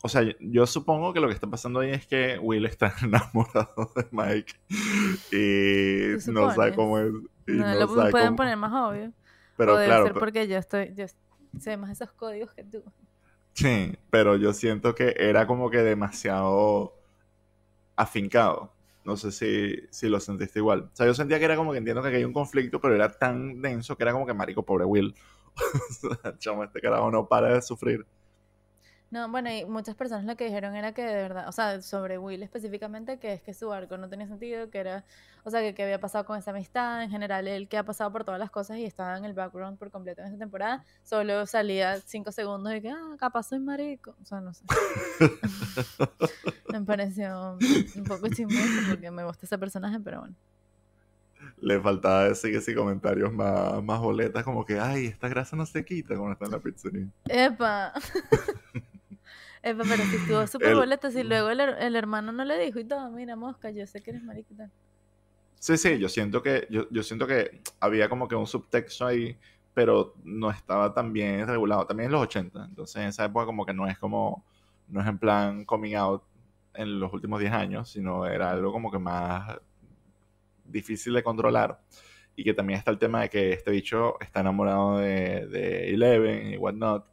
O 0.02 0.08
sea, 0.08 0.22
yo 0.40 0.66
supongo 0.66 1.12
que 1.12 1.20
lo 1.20 1.28
que 1.28 1.34
está 1.34 1.48
pasando 1.48 1.80
ahí 1.80 1.90
es 1.90 2.06
que 2.06 2.38
Will 2.38 2.66
está 2.66 2.94
enamorado 3.02 3.90
de 3.96 4.06
Mike 4.12 4.54
y 5.32 6.30
no 6.30 6.54
sabe 6.54 6.74
cómo 6.74 6.98
es. 6.98 7.12
no, 7.46 7.74
lo 7.74 8.10
pueden 8.10 8.36
poner 8.36 8.56
más 8.56 8.72
obvio. 8.72 9.12
Pero 9.56 9.74
o 9.74 9.76
debe 9.76 9.86
claro, 9.88 10.04
ser 10.04 10.14
porque 10.14 10.46
yo 10.46 10.58
estoy, 10.58 10.92
yo 10.94 11.06
sé 11.58 11.76
más 11.76 11.90
esos 11.90 12.12
códigos 12.12 12.52
que 12.52 12.62
tú. 12.64 12.84
Sí, 13.54 13.96
pero 14.10 14.36
yo 14.36 14.52
siento 14.52 14.94
que 14.94 15.14
era 15.16 15.46
como 15.46 15.70
que 15.70 15.78
demasiado 15.78 16.94
afincado. 17.96 18.74
No 19.04 19.16
sé 19.16 19.32
si, 19.32 19.86
si 19.90 20.08
lo 20.08 20.20
sentiste 20.20 20.58
igual. 20.58 20.90
O 20.92 20.96
sea, 20.96 21.06
yo 21.06 21.14
sentía 21.14 21.38
que 21.38 21.44
era 21.46 21.56
como 21.56 21.72
que 21.72 21.78
entiendo 21.78 22.02
que 22.02 22.08
hay 22.08 22.24
un 22.24 22.32
conflicto, 22.32 22.80
pero 22.80 22.94
era 22.94 23.10
tan 23.10 23.62
denso 23.62 23.96
que 23.96 24.02
era 24.02 24.12
como 24.12 24.26
que, 24.26 24.34
marico, 24.34 24.64
pobre 24.64 24.84
Will. 24.84 25.14
Chamo, 26.38 26.64
este 26.64 26.80
carajo 26.80 27.10
no 27.10 27.26
para 27.26 27.54
de 27.54 27.62
sufrir. 27.62 28.06
No, 29.08 29.30
bueno, 29.30 29.50
y 29.52 29.64
muchas 29.64 29.94
personas 29.94 30.24
lo 30.24 30.36
que 30.36 30.46
dijeron 30.46 30.74
era 30.74 30.92
que 30.92 31.02
de 31.02 31.14
verdad, 31.14 31.48
o 31.48 31.52
sea, 31.52 31.80
sobre 31.80 32.18
Will 32.18 32.42
específicamente, 32.42 33.20
que 33.20 33.34
es 33.34 33.40
que 33.40 33.54
su 33.54 33.72
arco 33.72 33.96
no 33.96 34.08
tenía 34.08 34.26
sentido, 34.26 34.68
que 34.68 34.78
era, 34.78 35.04
o 35.44 35.50
sea, 35.50 35.60
que, 35.60 35.74
que 35.74 35.84
había 35.84 36.00
pasado 36.00 36.24
con 36.24 36.36
esa 36.36 36.50
amistad, 36.50 37.04
en 37.04 37.10
general, 37.10 37.46
él 37.46 37.68
que 37.68 37.78
ha 37.78 37.84
pasado 37.84 38.10
por 38.10 38.24
todas 38.24 38.40
las 38.40 38.50
cosas 38.50 38.78
y 38.78 38.84
estaba 38.84 39.16
en 39.16 39.24
el 39.24 39.32
background 39.32 39.78
por 39.78 39.92
completo 39.92 40.22
en 40.22 40.26
esta 40.26 40.38
temporada, 40.38 40.84
solo 41.04 41.46
salía 41.46 42.00
cinco 42.00 42.32
segundos 42.32 42.74
y 42.74 42.80
que, 42.80 42.90
ah, 42.90 43.14
capaz 43.16 43.44
soy 43.44 43.60
marico, 43.60 44.16
o 44.20 44.24
sea, 44.24 44.40
no 44.40 44.52
sé. 44.52 44.64
me 46.72 46.82
pareció 46.82 47.58
un 47.96 48.04
poco 48.04 48.26
chismoso 48.28 48.88
porque 48.88 49.10
me 49.12 49.24
gusta 49.24 49.46
ese 49.46 49.56
personaje, 49.56 50.00
pero 50.00 50.18
bueno. 50.18 50.34
Le 51.58 51.80
faltaba 51.80 52.28
decir 52.28 52.58
que 52.58 52.74
comentarios 52.74 53.32
más, 53.32 53.82
más 53.82 54.00
boletas, 54.00 54.44
como 54.44 54.64
que, 54.64 54.78
ay, 54.78 55.06
esta 55.06 55.28
grasa 55.28 55.56
no 55.56 55.64
se 55.64 55.84
quita 55.84 56.14
cuando 56.14 56.32
está 56.32 56.44
en 56.44 56.50
la 56.52 56.58
pizzería. 56.58 57.06
¡Epa! 57.28 57.92
Epa, 59.62 59.82
pero 59.88 60.04
si 60.04 60.16
estuvo 60.16 60.46
súper 60.46 60.76
boleta, 60.76 61.10
si 61.10 61.22
luego 61.22 61.48
el, 61.48 61.60
el, 61.60 61.96
hermano 61.96 62.30
no 62.30 62.44
le 62.44 62.58
dijo 62.58 62.78
y 62.78 62.84
todo, 62.84 63.10
mira, 63.10 63.36
mosca, 63.36 63.70
yo 63.70 63.86
sé 63.86 64.02
que 64.02 64.10
eres 64.10 64.22
mariquita. 64.22 64.70
Sí, 65.58 65.76
sí, 65.76 65.98
yo 65.98 66.08
siento 66.08 66.42
que, 66.42 66.66
yo, 66.70 66.86
yo 66.90 67.02
siento 67.02 67.26
que 67.26 67.62
había 67.80 68.08
como 68.08 68.28
que 68.28 68.36
un 68.36 68.46
subtexto 68.46 69.06
ahí, 69.06 69.36
pero 69.74 70.14
no 70.24 70.50
estaba 70.50 70.94
tan 70.94 71.12
bien 71.12 71.46
regulado. 71.46 71.86
También 71.86 72.06
en 72.06 72.12
los 72.12 72.22
80, 72.22 72.64
entonces 72.66 72.96
en 72.96 73.08
esa 73.08 73.24
época 73.24 73.46
como 73.46 73.66
que 73.66 73.74
no 73.74 73.86
es 73.86 73.98
como, 73.98 74.44
no 74.88 75.00
es 75.00 75.06
en 75.06 75.18
plan 75.18 75.64
coming 75.64 75.94
out 75.94 76.22
en 76.74 77.00
los 77.00 77.12
últimos 77.12 77.40
10 77.40 77.52
años, 77.52 77.90
sino 77.90 78.26
era 78.26 78.50
algo 78.50 78.72
como 78.72 78.90
que 78.90 78.98
más 78.98 79.58
difícil 80.68 81.14
de 81.14 81.22
controlar. 81.22 81.80
Y 82.34 82.44
que 82.44 82.54
también 82.54 82.78
está 82.78 82.90
el 82.90 82.98
tema 82.98 83.22
de 83.22 83.30
que 83.30 83.52
este 83.52 83.70
bicho 83.70 84.20
está 84.20 84.40
enamorado 84.40 84.98
de, 84.98 85.46
de 85.46 85.94
Eleven 85.94 86.52
y 86.52 86.56
whatnot, 86.58 87.06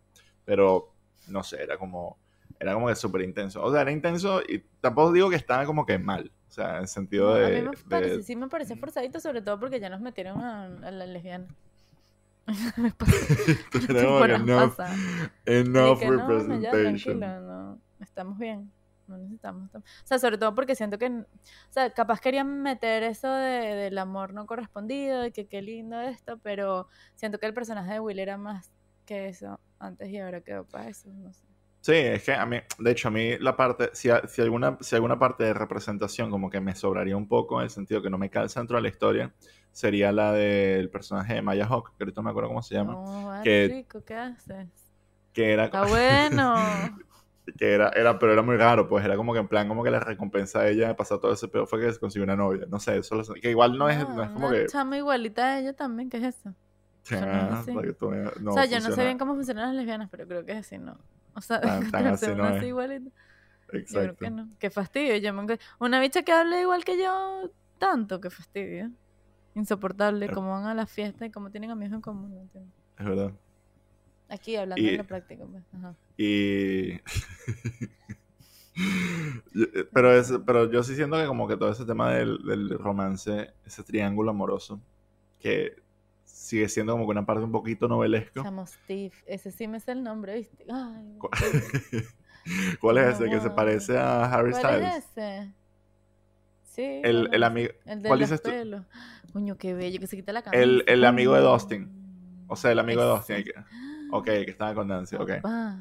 pero 0.44 0.94
no 1.30 1.44
sé, 1.44 1.64
era 1.64 1.78
como 1.78 2.18
era 2.64 2.74
como 2.74 2.88
que 2.88 2.96
súper 2.96 3.22
intenso. 3.22 3.62
O 3.62 3.72
sea, 3.72 3.82
era 3.82 3.92
intenso 3.92 4.42
y 4.42 4.60
tampoco 4.80 5.12
digo 5.12 5.30
que 5.30 5.36
estaba 5.36 5.66
como 5.66 5.86
que 5.86 6.00
mal. 6.00 6.32
O 6.48 6.52
sea, 6.52 6.76
en 6.76 6.82
el 6.84 6.88
sentido 6.88 7.34
de, 7.34 7.46
A 7.46 7.62
mí 7.62 7.70
me 7.70 7.78
parece, 7.90 8.24
sí 8.24 8.36
me 8.36 8.48
parece 8.48 8.76
forzadito, 8.76 9.20
sobre 9.20 9.42
todo 9.42 9.60
porque 9.60 9.80
ya 9.80 9.90
nos 9.90 10.02
metieron 10.02 10.40
a, 10.42 10.70
la 10.70 11.06
lesbiana. 11.06 11.48
enough, 13.90 14.80
enough 15.46 16.00
representation. 16.02 17.20
no, 17.20 17.80
estamos 18.00 18.38
bien. 18.38 18.72
No 19.08 19.18
necesitamos. 19.18 19.74
O 19.76 19.82
sea, 20.04 20.20
sobre 20.20 20.38
todo 20.38 20.56
porque 20.56 20.76
siento 20.76 20.98
que. 20.98 21.08
O 21.08 21.26
sea, 21.70 21.90
capaz 21.92 22.20
querían 22.20 22.62
meter 22.62 23.04
eso 23.04 23.32
de, 23.32 23.76
del 23.76 23.98
amor 23.98 24.34
no 24.34 24.46
correspondido, 24.46 25.26
y 25.26 25.32
que 25.32 25.48
qué 25.48 25.62
lindo 25.62 26.00
esto, 26.02 26.38
pero 26.40 26.88
siento 27.16 27.40
que 27.40 27.46
el 27.46 27.54
personaje 27.54 27.94
de 27.94 28.00
Will 28.00 28.20
era 28.20 28.38
más 28.38 28.72
que 29.06 29.28
eso 29.28 29.60
antes 29.80 30.10
y 30.10 30.18
ahora 30.20 30.42
quedó 30.42 30.66
para 30.66 30.90
eso. 30.90 31.10
No 31.10 31.34
sé. 31.34 31.44
Sí, 31.82 31.92
es 31.92 32.24
que 32.24 32.32
a 32.32 32.46
mí, 32.46 32.58
de 32.80 32.92
hecho, 32.92 33.10
a 33.10 33.12
mí 33.12 33.38
la 33.40 33.58
parte, 33.58 33.90
si, 33.92 34.10
si, 34.30 34.42
alguna, 34.42 34.78
si 34.80 34.96
alguna 34.96 35.20
parte 35.20 35.44
de 35.44 35.54
representación 35.54 36.32
como 36.32 36.50
que 36.50 36.62
me 36.62 36.74
sobraría 36.76 37.18
un 37.18 37.28
poco, 37.28 37.60
en 37.60 37.66
el 37.66 37.70
sentido 37.70 38.02
que 38.02 38.10
no 38.10 38.18
me 38.18 38.30
calza 38.30 38.62
dentro 38.62 38.78
de 38.78 38.84
la 38.84 38.88
historia, 38.88 39.34
sería 39.74 40.14
la 40.14 40.32
del 40.32 40.90
personaje 40.90 41.34
de 41.34 41.42
Maya 41.42 41.66
Hawk, 41.66 41.98
que 41.98 42.06
ahorita 42.06 42.22
no 42.22 42.24
me 42.24 42.30
acuerdo 42.30 42.48
cómo 42.48 42.64
se 42.64 42.76
llama. 42.76 42.96
Oh, 42.96 43.44
que, 43.44 43.68
rico, 43.70 44.02
¿qué 44.06 44.16
haces? 44.16 44.70
Que 45.34 45.52
era 45.52 45.66
Está 45.66 45.84
bueno. 45.88 46.56
Que 47.58 47.74
era, 47.74 47.90
era, 47.90 48.18
pero 48.20 48.34
era 48.34 48.42
muy 48.42 48.56
raro, 48.58 48.88
pues 48.88 49.04
era 49.04 49.16
como 49.16 49.34
que 49.34 49.40
en 49.40 49.48
plan, 49.48 49.68
como 49.68 49.84
que 49.84 49.92
la 49.92 50.00
recompensa 50.00 50.62
a 50.62 50.68
ella 50.70 50.88
de 50.88 50.96
pasar 50.96 51.20
todo 51.20 51.34
ese 51.34 51.48
pedo 51.48 51.66
fue 51.68 51.80
que 51.82 51.92
se 51.92 52.00
consiguió 52.00 52.24
una 52.24 52.36
novia. 52.36 52.66
No 52.70 52.80
sé, 52.80 52.98
eso 52.98 53.22
que 53.42 53.50
igual 53.50 53.78
no, 53.78 53.90
es, 53.90 53.98
no 54.10 54.24
es 54.24 54.30
como 54.30 54.48
una 54.48 54.58
que. 54.58 54.68
chama 54.68 54.98
igualita 54.98 55.46
a 55.46 55.60
ella 55.60 55.74
también, 55.74 56.10
¿qué 56.10 56.18
es 56.18 56.24
eso? 56.36 56.54
Ah, 57.12 57.64
no, 57.68 57.82
es 57.82 58.42
no 58.42 58.52
o 58.52 58.54
sea, 58.54 58.66
yo 58.66 58.80
no 58.80 58.96
sé 58.96 59.04
bien 59.04 59.18
cómo 59.18 59.36
funcionan 59.36 59.68
las 59.68 59.76
lesbianas, 59.76 60.10
pero 60.10 60.26
creo 60.26 60.46
que 60.46 60.54
es 60.54 60.60
así, 60.60 60.78
¿no? 60.78 60.98
O 61.36 61.42
sea, 61.42 61.60
tan, 61.62 61.92
tan 61.92 62.08
así 62.08 62.28
no 62.34 62.48
es. 62.50 62.64
igualita. 62.64 63.10
Exacto. 63.74 64.10
Yo 64.12 64.16
creo 64.16 64.30
que 64.30 64.30
no. 64.30 64.50
Qué 64.60 64.70
fastidio. 64.70 65.18
Yo 65.18 65.34
me... 65.34 65.60
Una 65.80 66.00
bicha 66.00 66.24
que 66.24 66.32
habla 66.32 66.62
igual 66.62 66.86
que 66.86 66.98
yo, 66.98 67.50
tanto, 67.78 68.22
qué 68.22 68.30
fastidio. 68.30 68.92
Insoportable, 69.56 70.30
como 70.30 70.52
van 70.52 70.66
a 70.66 70.74
la 70.74 70.86
fiesta 70.86 71.26
y 71.26 71.32
como 71.32 71.52
tienen 71.52 71.72
amigos 71.72 71.96
en 71.96 72.02
común. 72.02 72.50
Es 72.98 73.06
verdad. 73.06 73.32
Aquí 74.30 74.56
hablando 74.56 74.82
Y- 74.82 74.92
de 74.92 74.98
la 74.98 75.04
práctica. 75.04 75.44
pues, 75.46 75.64
Ajá. 75.74 75.96
Y. 76.18 77.00
Pero, 79.94 80.14
es, 80.18 80.34
pero 80.46 80.72
yo 80.72 80.82
sí 80.82 80.96
siento 80.96 81.18
que, 81.18 81.28
como 81.28 81.48
que 81.48 81.58
todo 81.58 81.72
ese 81.72 81.86
tema 81.86 82.12
del, 82.12 82.44
del 82.44 82.70
romance, 82.72 83.54
ese 83.66 83.84
triángulo 83.84 84.32
amoroso, 84.32 84.82
que 85.40 85.76
sigue 86.24 86.68
siendo 86.70 86.94
como 86.94 87.06
que 87.06 87.12
una 87.12 87.26
parte 87.26 87.44
un 87.44 87.52
poquito 87.52 87.88
novelesco. 87.88 88.42
Chamo 88.42 88.66
Steve. 88.66 89.14
Ese 89.28 89.52
sí 89.52 89.68
me 89.68 89.80
sé 89.80 89.92
el 89.92 90.04
nombre, 90.04 90.36
¿viste? 90.36 90.66
Ay, 90.72 91.18
¿Cuál 92.80 92.98
es 92.98 93.16
ese? 93.16 93.30
Que 93.30 93.40
se 93.40 93.50
parece 93.52 93.98
a 93.98 94.26
Harry 94.26 94.52
¿Cuál 94.52 94.64
Styles. 94.64 94.96
es 94.96 95.06
ese? 95.06 95.54
Sí. 96.64 97.02
El, 97.04 97.28
¿cuál 97.28 97.36
el 97.36 97.44
es? 97.44 97.48
amigo. 97.48 97.72
El 97.86 98.02
de 98.02 98.08
¿Cuál 98.10 98.20
dices 98.20 98.42
tú? 98.42 98.50
Coño, 99.32 99.58
qué 99.58 99.74
bello, 99.74 100.00
que 100.00 100.08
se 100.08 100.16
quita 100.16 100.34
la 100.34 100.42
camisa. 100.42 100.64
El, 100.64 100.84
el 100.88 101.06
amigo 101.06 101.36
de. 101.36 101.42
Dustin. 101.42 101.90
O 102.48 102.56
sea, 102.56 102.72
el 102.72 102.80
amigo 102.80 103.02
de 103.04 103.10
Dustin. 103.10 103.44
Ok, 104.12 104.26
que 104.26 104.52
estaba 104.52 104.74
con 104.74 104.88
Nancy, 104.88 105.16
ok. 105.16 105.42
Papá. 105.42 105.78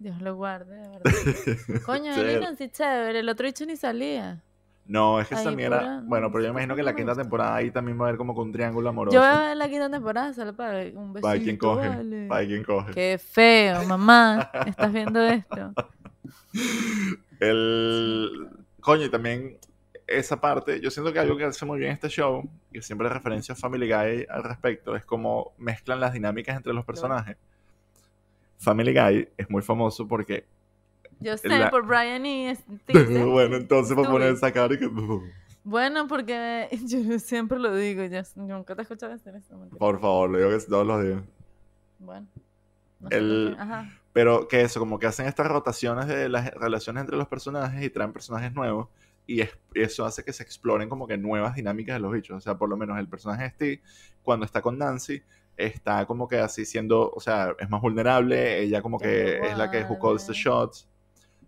Dios 0.00 0.20
lo 0.20 0.34
guarde, 0.34 0.74
de 0.76 0.88
verdad. 0.88 1.82
Coño, 1.86 2.12
Sí. 2.14 2.20
y 2.20 2.40
Nancy 2.40 2.68
chévere. 2.70 3.20
El 3.20 3.28
otro 3.28 3.46
dicho 3.46 3.64
ni 3.66 3.76
salía. 3.76 4.42
No, 4.86 5.20
es 5.20 5.28
que 5.28 5.36
pura- 5.36 5.52
era. 5.62 6.00
Bueno, 6.04 6.32
pero 6.32 6.42
yo 6.42 6.48
no, 6.48 6.54
imagino 6.54 6.72
no 6.72 6.76
que 6.76 6.82
la 6.82 6.96
quinta 6.96 7.14
temporada 7.14 7.54
ahí 7.54 7.70
también 7.70 7.96
va 8.00 8.06
a 8.06 8.08
haber 8.08 8.18
como 8.18 8.34
que 8.34 8.40
un 8.40 8.50
triángulo 8.50 8.88
amoroso. 8.88 9.14
Yo 9.14 9.20
veo 9.22 9.54
la 9.54 9.68
quinta 9.68 9.88
temporada 9.88 10.32
solo 10.32 10.52
para 10.56 10.72
ver 10.72 10.96
un 10.96 11.12
besito. 11.12 11.28
Para 11.28 11.38
quien 11.40 11.56
coge. 11.56 11.88
vale. 11.88 12.26
Para 12.26 12.46
quien 12.46 12.64
coge. 12.64 12.92
Qué 12.92 13.18
feo, 13.22 13.84
mamá. 13.84 14.50
¿Estás 14.66 14.92
viendo 14.92 15.22
esto? 15.22 15.72
El. 17.40 18.48
Coño, 18.80 19.04
y 19.04 19.10
también 19.10 19.58
esa 20.06 20.40
parte. 20.40 20.80
Yo 20.80 20.90
siento 20.90 21.12
que 21.12 21.18
algo 21.18 21.36
que 21.36 21.44
hace 21.44 21.64
muy 21.66 21.78
bien 21.78 21.92
este 21.92 22.08
show, 22.08 22.48
y 22.72 22.80
siempre 22.82 23.08
referencia 23.08 23.52
a 23.52 23.56
Family 23.56 23.86
Guy 23.86 24.26
al 24.28 24.42
respecto, 24.42 24.96
es 24.96 25.04
cómo 25.04 25.52
mezclan 25.58 26.00
las 26.00 26.12
dinámicas 26.12 26.56
entre 26.56 26.72
los 26.72 26.84
personajes. 26.84 27.36
Family 28.60 28.92
Guy 28.94 29.28
es 29.36 29.50
muy 29.50 29.62
famoso 29.62 30.06
porque. 30.06 30.46
Yo 31.18 31.36
sé, 31.36 31.48
La- 31.48 31.70
por 31.70 31.84
Brian 31.86 32.24
y 32.24 32.54
Steve. 32.84 33.24
bueno, 33.24 33.56
entonces 33.56 33.94
para 33.96 34.08
poner 34.08 34.32
esa 34.32 34.52
cara 34.52 34.74
y 34.74 34.78
que. 34.78 34.88
Bueno, 35.64 36.06
porque 36.08 36.68
yo 36.86 37.18
siempre 37.18 37.58
lo 37.58 37.74
digo, 37.74 38.04
yo 38.04 38.20
nunca 38.36 38.74
te 38.74 38.80
he 38.80 38.84
escuchado 38.84 39.12
decir 39.12 39.34
eso. 39.34 39.58
Por 39.78 40.00
favor, 40.00 40.30
lo 40.30 40.38
digo 40.38 40.50
que 40.50 40.64
todos 40.66 40.86
los 40.86 41.02
días. 41.04 41.22
Bueno. 41.98 42.26
no 43.00 43.08
El- 43.10 43.56
Ajá. 43.58 43.90
Pero 44.12 44.48
que 44.48 44.62
eso, 44.62 44.80
como 44.80 44.98
que 44.98 45.06
hacen 45.06 45.26
estas 45.26 45.46
rotaciones 45.46 46.06
de 46.08 46.28
las 46.28 46.50
relaciones 46.54 47.02
entre 47.02 47.16
los 47.16 47.28
personajes 47.28 47.80
y 47.84 47.90
traen 47.90 48.12
personajes 48.12 48.52
nuevos. 48.52 48.88
Y 49.26 49.42
es- 49.42 49.56
eso 49.74 50.04
hace 50.04 50.24
que 50.24 50.32
se 50.32 50.42
exploren 50.42 50.88
como 50.88 51.06
que 51.06 51.16
nuevas 51.16 51.54
dinámicas 51.54 51.94
de 51.96 52.00
los 52.00 52.12
bichos. 52.12 52.36
O 52.38 52.40
sea, 52.40 52.56
por 52.58 52.68
lo 52.68 52.76
menos 52.76 52.98
el 52.98 53.06
personaje 53.08 53.44
de 53.44 53.50
Steve, 53.50 53.82
cuando 54.22 54.44
está 54.46 54.60
con 54.62 54.78
Nancy, 54.78 55.22
está 55.56 56.06
como 56.06 56.28
que 56.28 56.38
así 56.38 56.64
siendo, 56.64 57.10
o 57.10 57.20
sea, 57.20 57.54
es 57.58 57.68
más 57.70 57.80
vulnerable. 57.82 58.60
Ella 58.60 58.82
como 58.82 59.00
que 59.00 59.38
es 59.42 59.56
la 59.56 59.68
que 59.70 59.84
who 59.88 59.98
calls 59.98 60.26
the 60.26 60.32
shots, 60.34 60.88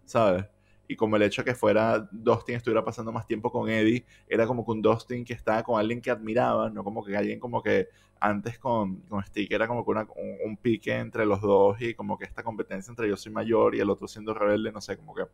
¿sabes? 0.04 0.46
Y 0.88 0.96
como 0.96 1.16
el 1.16 1.22
hecho 1.22 1.44
que 1.44 1.54
fuera 1.54 2.08
Dustin 2.12 2.56
estuviera 2.56 2.84
pasando 2.84 3.12
más 3.12 3.26
tiempo 3.26 3.50
con 3.50 3.68
Eddie, 3.70 4.04
era 4.28 4.46
como 4.46 4.64
que 4.64 4.72
un 4.72 4.82
Dustin 4.82 5.24
que 5.24 5.32
estaba 5.32 5.62
con 5.62 5.78
alguien 5.80 6.00
que 6.02 6.10
admiraba, 6.10 6.68
no 6.70 6.84
como 6.84 7.04
que 7.04 7.16
alguien 7.16 7.40
como 7.40 7.62
que 7.62 7.88
antes 8.20 8.58
con, 8.58 9.00
con 9.02 9.22
Steve 9.24 9.48
era 9.50 9.66
como 9.68 9.84
que 9.84 9.90
una- 9.90 10.02
un, 10.16 10.36
un 10.50 10.56
pique 10.56 10.94
entre 10.96 11.26
los 11.26 11.40
dos 11.40 11.80
y 11.80 11.94
como 11.94 12.18
que 12.18 12.24
esta 12.24 12.42
competencia 12.42 12.90
entre 12.90 13.08
yo 13.08 13.16
soy 13.16 13.32
mayor 13.32 13.74
y 13.74 13.80
el 13.80 13.90
otro 13.90 14.06
siendo 14.08 14.34
rebelde, 14.34 14.70
no 14.72 14.80
sé, 14.80 14.96
como 14.96 15.14
que 15.14 15.24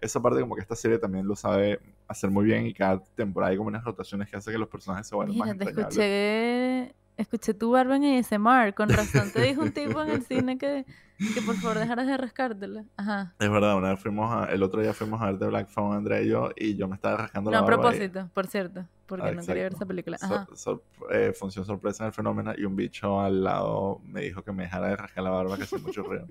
esa 0.00 0.20
parte 0.22 0.40
como 0.40 0.54
que 0.54 0.62
esta 0.62 0.76
serie 0.76 0.98
también 0.98 1.26
lo 1.26 1.36
sabe 1.36 1.80
hacer 2.08 2.30
muy 2.30 2.44
bien 2.44 2.66
y 2.66 2.74
cada 2.74 3.02
temporada 3.14 3.50
hay 3.52 3.56
como 3.58 3.68
unas 3.68 3.84
rotaciones 3.84 4.28
que 4.30 4.36
hace 4.36 4.50
que 4.52 4.58
los 4.58 4.68
personajes 4.68 5.06
se 5.08 5.14
vuelvan 5.14 5.36
más 5.36 5.50
Mira, 5.50 5.56
te 5.56 5.64
entrañables. 5.64 6.06
escuché, 6.44 6.94
escuché 7.20 7.54
tu 7.54 7.70
barba 7.72 7.96
en 7.96 8.04
ASMR. 8.18 8.74
Con 8.74 8.88
razón 8.88 9.30
te 9.32 9.42
dijo 9.42 9.62
un 9.62 9.72
tipo 9.72 10.02
en 10.02 10.10
el 10.10 10.22
cine 10.24 10.58
que, 10.58 10.84
que 11.34 11.42
por 11.42 11.54
favor 11.56 11.78
dejaras 11.78 12.06
de 12.06 12.16
rascártela. 12.16 12.84
Ajá. 12.96 13.34
Es 13.38 13.50
verdad, 13.50 13.76
una 13.76 13.90
vez 13.90 14.00
fuimos 14.00 14.32
a, 14.32 14.46
el 14.52 14.62
otro 14.62 14.80
día 14.80 14.92
fuimos 14.92 15.20
a 15.22 15.26
ver 15.26 15.38
The 15.38 15.46
Black 15.46 15.68
Phone, 15.68 15.96
Andrea 15.96 16.20
y 16.22 16.28
yo, 16.28 16.50
y 16.56 16.76
yo 16.76 16.88
me 16.88 16.94
estaba 16.96 17.16
rascando 17.18 17.50
No 17.50 17.52
la 17.52 17.58
a 17.58 17.62
barba. 17.62 17.76
y- 17.76 17.80
propósito, 17.80 18.30
por 18.34 18.46
cierto, 18.46 18.84
porque 19.06 19.28
Ah, 19.28 19.32
no 19.32 19.42
quería 19.42 19.62
ver 19.64 19.74
esa 19.74 19.86
película. 19.86 20.16
Ajá. 20.20 20.46
eh, 21.10 21.32
función 21.38 21.64
sorpresa 21.64 22.04
en 22.04 22.08
el 22.08 22.12
fenómeno 22.14 22.52
y 22.56 22.64
un 22.64 22.76
bicho 22.76 23.20
al 23.20 23.42
lado 23.44 24.00
me 24.04 24.22
dijo 24.22 24.42
que 24.42 24.52
me 24.52 24.64
dejara 24.64 24.88
de 24.88 24.96
rascar 24.96 25.24
la 25.24 25.30
barba 25.30 25.56
que 25.56 25.64
hace 25.64 25.78
mucho 25.78 26.02
ruido. 26.02 26.26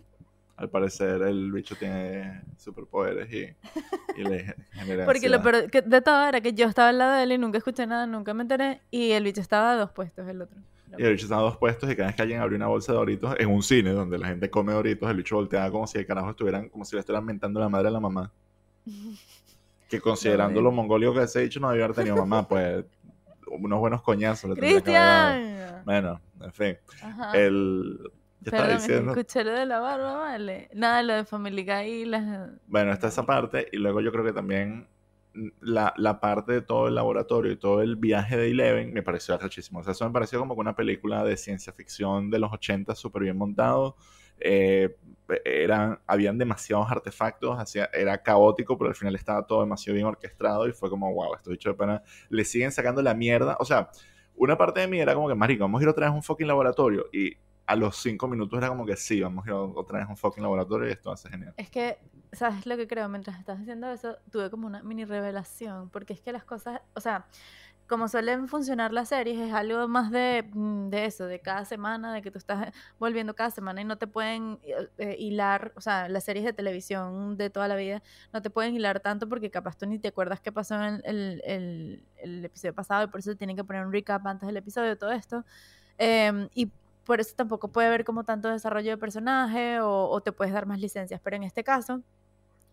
Al 0.56 0.70
parecer 0.70 1.22
el 1.22 1.54
bicho 1.54 1.76
tiene 1.78 2.42
superpoderes 2.58 3.32
y, 3.32 3.46
y 4.20 4.24
le 4.26 4.56
genera 4.74 5.06
Porque 5.06 5.30
lo 5.30 5.42
peor 5.42 5.72
que- 5.72 5.82
de 5.82 6.02
todo 6.02 6.28
era 6.28 6.42
que 6.42 6.52
yo 6.54 6.68
estaba 6.68 6.90
al 6.90 6.98
lado 6.98 7.14
de 7.16 7.24
él 7.24 7.32
y 7.32 7.38
nunca 7.38 7.58
escuché 7.60 7.88
nada, 7.88 8.06
nunca 8.06 8.34
me 8.34 8.42
enteré. 8.42 8.82
Y 8.92 9.12
el 9.12 9.24
bicho 9.24 9.40
estaba 9.40 9.72
a 9.72 9.76
dos 9.78 9.92
puestos, 9.92 10.28
el 10.28 10.42
otro. 10.42 10.60
Y 10.98 11.04
el 11.04 11.12
bicho 11.12 11.26
estaba 11.26 11.42
a 11.42 11.46
dos 11.46 11.58
puestos 11.58 11.90
y 11.92 11.96
cada 11.96 12.08
vez 12.08 12.16
que 12.16 12.22
alguien 12.22 12.42
abrió 12.42 12.56
una 12.58 12.68
bolsa 12.68 12.92
de 12.92 12.98
Doritos 12.98 13.36
en 13.38 13.50
un 13.50 13.62
cine 13.64 13.92
donde 13.92 14.18
la 14.18 14.28
gente 14.28 14.50
come 14.50 14.74
Doritos, 14.74 15.10
el 15.10 15.18
bicho 15.18 15.36
volteaba 15.36 15.70
como 15.72 15.88
si 15.88 15.98
el 16.00 16.06
carajo 16.06 16.32
estuvieran, 16.32 16.70
como 16.70 16.84
si 16.86 16.96
le 16.96 17.02
estuvieran 17.02 17.26
mentando 17.26 17.60
la 17.60 17.70
madre 17.70 17.88
a 17.90 17.92
la 17.92 18.00
mamá. 18.00 18.32
Que 19.90 20.00
considerando 20.00 20.62
lo 20.62 20.70
veo. 20.70 20.76
mongolio 20.76 21.14
que 21.16 21.24
ese 21.24 21.42
bicho 21.42 21.60
no 21.60 21.70
debió 21.72 21.86
haber 21.86 21.96
tenido 21.96 22.16
mamá, 22.16 22.48
pues 22.48 22.86
unos 23.48 23.80
buenos 23.80 24.04
coñazos. 24.04 24.56
¡Cristian! 24.56 25.82
Bueno, 25.84 26.22
en 26.42 26.54
fin. 26.54 26.78
Ajá. 27.02 27.36
El... 27.36 28.00
¿Qué 28.44 28.52
estaba 28.52 28.68
Perdón, 28.68 28.78
diciendo? 28.78 29.12
escuché 29.14 29.44
lo 29.44 29.52
de 29.52 29.66
la 29.66 29.80
barba, 29.80 30.16
vale. 30.18 30.70
Nada, 30.76 31.02
lo 31.02 31.14
de 31.16 31.26
Family 31.26 31.66
Guy 31.66 31.88
y 31.88 32.06
las... 32.06 32.52
Bueno, 32.68 32.94
está 32.94 33.08
esa 33.08 33.26
parte 33.26 33.68
y 33.72 33.78
luego 33.78 34.00
yo 34.00 34.12
creo 34.12 34.24
que 34.24 34.32
también 34.32 34.88
la, 35.62 35.94
la 35.98 36.20
parte 36.20 36.54
de 36.54 36.62
todo 36.62 36.88
el 36.88 36.96
laboratorio 36.96 37.52
y 37.52 37.58
todo 37.58 37.82
el 37.82 37.96
viaje 37.96 38.38
de 38.38 38.50
Eleven 38.52 38.94
me 38.94 39.04
pareció 39.04 39.36
arrechísimo. 39.36 39.80
O 39.80 39.84
sea, 39.84 39.92
eso 39.92 40.06
me 40.06 40.12
pareció 40.12 40.40
como 40.40 40.56
que 40.56 40.62
una 40.62 40.76
película 40.76 41.24
de 41.24 41.38
ciencia 41.38 41.74
ficción 41.74 42.30
de 42.30 42.40
los 42.40 42.52
80 42.52 42.96
súper 42.96 43.24
bien 43.24 43.38
montado. 43.38 43.96
Eh, 44.40 44.96
eran, 45.46 46.00
habían 46.08 46.38
demasiados 46.38 46.90
artefactos, 46.90 47.60
hacía, 47.60 47.90
era 47.94 48.22
caótico, 48.24 48.78
pero 48.78 48.90
al 48.90 48.96
final 48.96 49.16
estaba 49.16 49.46
todo 49.46 49.62
demasiado 49.62 49.96
bien 49.96 50.08
orquestado 50.08 50.68
y 50.68 50.72
fue 50.72 50.90
como, 50.90 51.14
wow, 51.14 51.36
esto 51.36 51.52
dicho 51.52 51.70
de 51.70 51.76
pana, 51.76 52.04
le 52.30 52.46
siguen 52.46 52.72
sacando 52.72 53.02
la 53.02 53.14
mierda. 53.14 53.58
O 53.60 53.66
sea, 53.66 53.90
una 54.36 54.58
parte 54.58 54.80
de 54.80 54.88
mí 54.88 55.00
era 55.00 55.14
como 55.14 55.28
que, 55.28 55.36
marico, 55.36 55.64
vamos 55.64 55.82
a 55.82 55.84
ir 55.84 55.90
otra 55.90 56.06
vez 56.06 56.14
a 56.14 56.16
un 56.16 56.24
fucking 56.24 56.48
laboratorio 56.48 57.08
y 57.12 57.38
a 57.70 57.76
los 57.76 57.98
cinco 57.98 58.28
minutos 58.28 58.58
era 58.58 58.68
como 58.70 58.84
que 58.86 58.96
sí, 58.96 59.22
vamos 59.22 59.46
a 59.46 59.50
ir 59.50 59.54
otra 59.54 60.00
vez 60.00 60.08
a 60.08 60.10
un 60.12 60.18
fucking 60.18 60.42
laboratorio 60.42 60.90
y 60.90 60.92
esto 60.92 61.12
hace 61.12 61.30
genial. 61.30 61.54
Es 61.56 61.70
que, 61.70 62.00
¿sabes 62.32 62.66
lo 62.66 62.76
que 62.78 62.88
creo? 62.88 63.08
Mientras 63.10 63.38
estás 63.40 63.60
haciendo 63.60 63.92
eso, 63.92 64.18
tuve 64.32 64.50
como 64.50 64.66
una 64.66 64.82
mini 64.82 65.06
revelación, 65.06 65.90
porque 65.90 66.14
es 66.14 66.22
que 66.22 66.32
las 66.32 66.44
cosas, 66.46 66.82
o 66.96 67.00
sea, 67.00 67.28
como 67.88 68.08
suelen 68.08 68.48
funcionar 68.48 68.94
las 68.94 69.10
series, 69.10 69.40
es 69.40 69.54
algo 69.54 69.88
más 69.88 70.12
de, 70.12 70.50
mm, 70.54 70.90
de 70.90 71.06
eso, 71.06 71.26
de 71.26 71.42
cada 71.42 71.66
semana, 71.66 72.14
de 72.14 72.22
que 72.22 72.32
tú 72.32 72.38
estás 72.40 72.72
volviendo 73.00 73.36
cada 73.36 73.52
semana 73.52 73.82
y 73.82 73.86
no 73.86 73.98
te 73.98 74.08
pueden 74.08 74.60
eh, 74.64 74.90
eh, 74.98 75.16
hilar, 75.20 75.74
o 75.76 75.82
sea, 75.82 76.08
las 76.10 76.24
series 76.24 76.46
de 76.46 76.54
televisión 76.54 77.38
de 77.38 77.50
toda 77.50 77.68
la 77.68 77.76
vida, 77.76 78.02
no 78.34 78.42
te 78.42 78.50
pueden 78.50 78.76
hilar 78.76 79.00
tanto 79.00 79.30
porque 79.30 79.52
capaz 79.52 79.78
tú 79.78 79.86
ni 79.88 80.00
te 80.00 80.08
acuerdas 80.10 80.40
qué 80.42 80.52
pasó 80.52 80.76
en 80.84 81.02
el, 81.06 81.42
el- 81.46 82.46
episodio 82.46 82.74
pasado 82.76 83.06
y 83.06 83.08
por 83.08 83.20
eso 83.22 83.36
tienen 83.36 83.56
que 83.56 83.64
poner 83.64 83.86
un 83.86 83.92
recap 83.94 84.26
antes 84.28 84.48
del 84.48 84.58
episodio, 84.58 84.98
todo 84.98 85.12
esto. 85.12 85.44
Em, 85.98 86.50
y 86.54 86.72
por 87.06 87.20
eso 87.20 87.34
tampoco 87.36 87.70
puede 87.70 87.88
haber 87.88 88.06
como 88.06 88.24
tanto 88.24 88.50
desarrollo 88.50 88.92
de 88.92 88.98
personaje 88.98 89.80
o, 89.82 90.22
te 90.22 90.32
puedes 90.32 90.54
dar 90.54 90.66
más 90.66 90.80
licencias. 90.80 91.20
Pero 91.24 91.36
en 91.36 91.44
este 91.44 91.64
caso, 91.64 92.02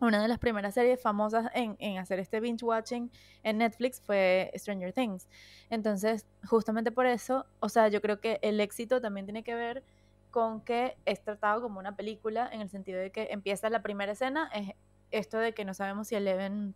una 0.00 0.20
de 0.20 0.28
las 0.28 0.38
primeras 0.38 0.74
series 0.74 1.00
famosas 1.00 1.50
en, 1.54 1.76
en 1.78 1.98
hacer 1.98 2.18
este 2.18 2.40
binge 2.40 2.64
watching 2.64 3.10
en 3.42 3.58
Netflix 3.58 4.00
fue 4.00 4.52
Stranger 4.54 4.92
Things. 4.92 5.26
Entonces, 5.70 6.26
justamente 6.46 6.92
por 6.92 7.06
eso, 7.06 7.46
o 7.60 7.68
sea, 7.68 7.88
yo 7.88 8.02
creo 8.02 8.20
que 8.20 8.38
el 8.42 8.60
éxito 8.60 9.00
también 9.00 9.26
tiene 9.26 9.42
que 9.42 9.54
ver 9.54 9.82
con 10.30 10.60
que 10.60 10.98
es 11.06 11.22
tratado 11.22 11.62
como 11.62 11.78
una 11.78 11.96
película 11.96 12.48
en 12.52 12.60
el 12.60 12.68
sentido 12.68 13.00
de 13.00 13.10
que 13.10 13.28
empieza 13.30 13.70
la 13.70 13.80
primera 13.80 14.12
escena, 14.12 14.50
es 14.52 14.74
esto 15.10 15.38
de 15.38 15.54
que 15.54 15.64
no 15.64 15.72
sabemos 15.72 16.08
si 16.08 16.14
Eleven 16.14 16.74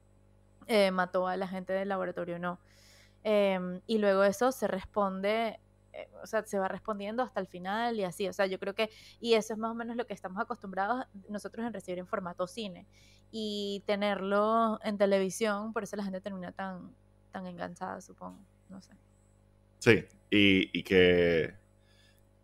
eh, 0.66 0.90
mató 0.90 1.26
a 1.26 1.36
la 1.36 1.46
gente 1.46 1.72
del 1.72 1.88
laboratorio 1.88 2.36
o 2.36 2.38
no. 2.38 2.58
Em, 3.22 3.80
y 3.86 3.98
luego 3.98 4.24
eso 4.24 4.50
se 4.52 4.66
responde, 4.66 5.60
eh, 5.92 6.08
o 6.22 6.26
sea, 6.26 6.44
se 6.44 6.58
va 6.58 6.68
respondiendo 6.68 7.22
hasta 7.22 7.40
el 7.40 7.46
final 7.46 7.98
y 7.98 8.04
así. 8.04 8.28
O 8.28 8.32
sea, 8.32 8.46
yo 8.46 8.58
creo 8.58 8.74
que, 8.74 8.90
y 9.20 9.34
eso 9.34 9.52
es 9.54 9.58
más 9.58 9.70
o 9.70 9.74
menos 9.74 9.96
lo 9.96 10.06
que 10.06 10.14
estamos 10.14 10.40
acostumbrados 10.40 11.04
nosotros 11.28 11.66
en 11.66 11.72
recibir 11.72 11.98
en 11.98 12.06
formato 12.06 12.46
cine 12.46 12.86
y 13.30 13.82
tenerlo 13.86 14.80
en 14.82 14.98
televisión, 14.98 15.72
por 15.72 15.84
eso 15.84 15.96
la 15.96 16.04
gente 16.04 16.20
termina 16.20 16.52
tan, 16.52 16.94
tan 17.30 17.46
enganchada, 17.46 18.00
supongo. 18.00 18.40
No 18.68 18.80
sé. 18.80 18.92
Sí, 19.78 20.04
y, 20.30 20.78
y 20.78 20.82
que 20.82 21.60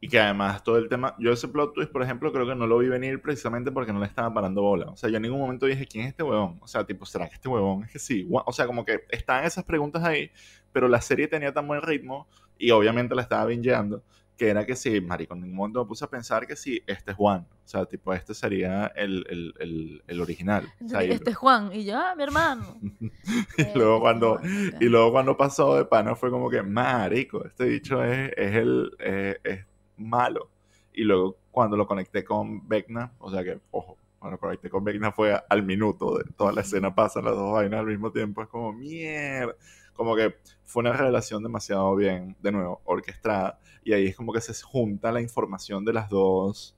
y 0.01 0.09
que 0.09 0.21
además 0.21 0.63
todo 0.63 0.77
el 0.77 0.89
tema, 0.89 1.17
yo 1.19 1.33
ese 1.33 1.49
plot 1.49 1.75
twist, 1.75 1.91
por 1.91 2.03
ejemplo, 2.03 2.31
creo 2.33 2.47
que 2.47 2.55
no 2.55 2.67
lo 2.67 2.79
vi 2.79 2.89
venir 2.89 3.21
precisamente 3.23 3.73
porque 3.73 3.93
no 3.93 3.99
le 3.99 4.07
estaba 4.07 4.33
parando 4.33 4.63
bola. 4.63 4.87
O 4.91 4.97
sea, 4.97 5.09
yo 5.09 5.17
en 5.17 5.23
ningún 5.23 5.41
momento 5.41 5.65
dije, 5.67 5.87
¿quién 5.87 6.05
es 6.05 6.11
este 6.11 6.23
huevón? 6.23 6.59
O 6.61 6.69
sea, 6.69 6.85
tipo, 6.85 7.07
¿será 7.07 7.29
que 7.29 7.35
este 7.35 7.49
huevón? 7.49 7.85
Es 7.85 7.91
que 7.91 7.99
sí. 7.99 8.29
O 8.31 8.53
sea, 8.53 8.67
como 8.67 8.85
que 8.85 9.05
estaban 9.11 9.45
esas 9.45 9.65
preguntas 9.65 10.05
ahí, 10.05 10.31
pero 10.73 10.87
la 10.89 11.01
serie 11.01 11.29
tenía 11.29 11.53
tan 11.53 11.67
buen 11.67 11.81
ritmo 11.81 12.29
y 12.59 12.71
obviamente 12.71 13.15
la 13.15 13.23
estaba 13.23 13.47
bingeando, 13.47 14.03
que 14.37 14.49
era 14.49 14.67
que 14.67 14.77
sí, 14.77 15.01
marico, 15.01 15.35
en 15.35 15.41
ningún 15.43 15.57
momento 15.57 15.83
me 15.85 15.89
puse 15.89 16.05
a 16.05 16.11
pensar 16.11 16.47
que 16.47 16.57
sí, 16.57 16.83
este 16.87 17.13
es 17.13 17.17
Juan. 17.17 17.47
O 17.65 17.69
sea, 17.69 17.87
tipo, 17.87 18.13
este 18.15 18.35
sería 18.35 18.87
el, 18.89 19.25
el, 19.29 19.55
el, 19.61 20.03
el 20.07 20.21
original. 20.21 20.73
O 20.85 20.89
sea, 20.89 21.05
y- 21.05 21.11
este 21.13 21.31
es 21.31 21.37
Juan, 21.37 21.73
y 21.73 21.85
yo, 21.85 21.99
ah, 21.99 22.15
mi 22.17 22.23
hermano. 22.23 22.83
y 23.57 23.63
Eh, 23.63 23.73
luego 23.75 23.99
este 23.99 24.01
cuando 24.01 24.41
y 24.79 24.87
luego 24.87 25.13
cuando 25.13 25.37
pasó 25.37 25.77
de 25.77 25.85
pana 25.85 26.15
fue 26.15 26.31
como 26.31 26.51
que 26.51 26.63
marico 26.63 27.45
este 27.45 27.65
bicho 27.67 28.03
es, 28.05 28.33
es 28.37 28.55
el 28.57 28.91
eh, 28.99 29.39
es 29.45 29.65
malo 29.97 30.51
Y 30.93 31.03
luego 31.05 31.37
cuando 31.51 31.77
lo 31.77 31.87
conecté 31.87 32.25
con 32.25 32.67
Vecna, 32.69 33.13
o 33.19 33.31
sea 33.31 33.43
que, 33.45 33.59
ojo, 33.71 33.99
cuando 34.19 34.37
lo 34.37 34.41
conecté 34.41 34.69
con 34.71 34.85
Vecna 34.85 35.13
fue 35.13 35.39
al 35.49 35.63
minuto 35.63 36.19
de 36.19 36.25
toda 36.37 36.53
la 36.53 36.61
escena, 36.63 36.95
pasan 36.95 37.25
las 37.25 37.35
dos 37.35 37.53
vainas 37.53 37.81
al 37.81 37.87
mismo 37.87 38.13
tiempo, 38.13 38.43
es 38.43 38.49
como, 38.49 38.73
mierda. 38.73 39.55
Como 39.97 40.15
que 40.17 40.37
fue 40.65 40.81
una 40.81 40.93
revelación 40.93 41.43
demasiado 41.43 41.95
bien, 41.97 42.37
de 42.41 42.53
nuevo, 42.53 42.81
orquestada. 42.85 43.59
Y 43.83 43.93
ahí 43.93 44.07
es 44.07 44.17
como 44.17 44.33
que 44.33 44.41
se 44.41 44.55
junta 44.63 45.13
la 45.13 45.21
información 45.21 45.85
de 45.85 45.93
las 45.93 46.09
dos, 46.09 46.77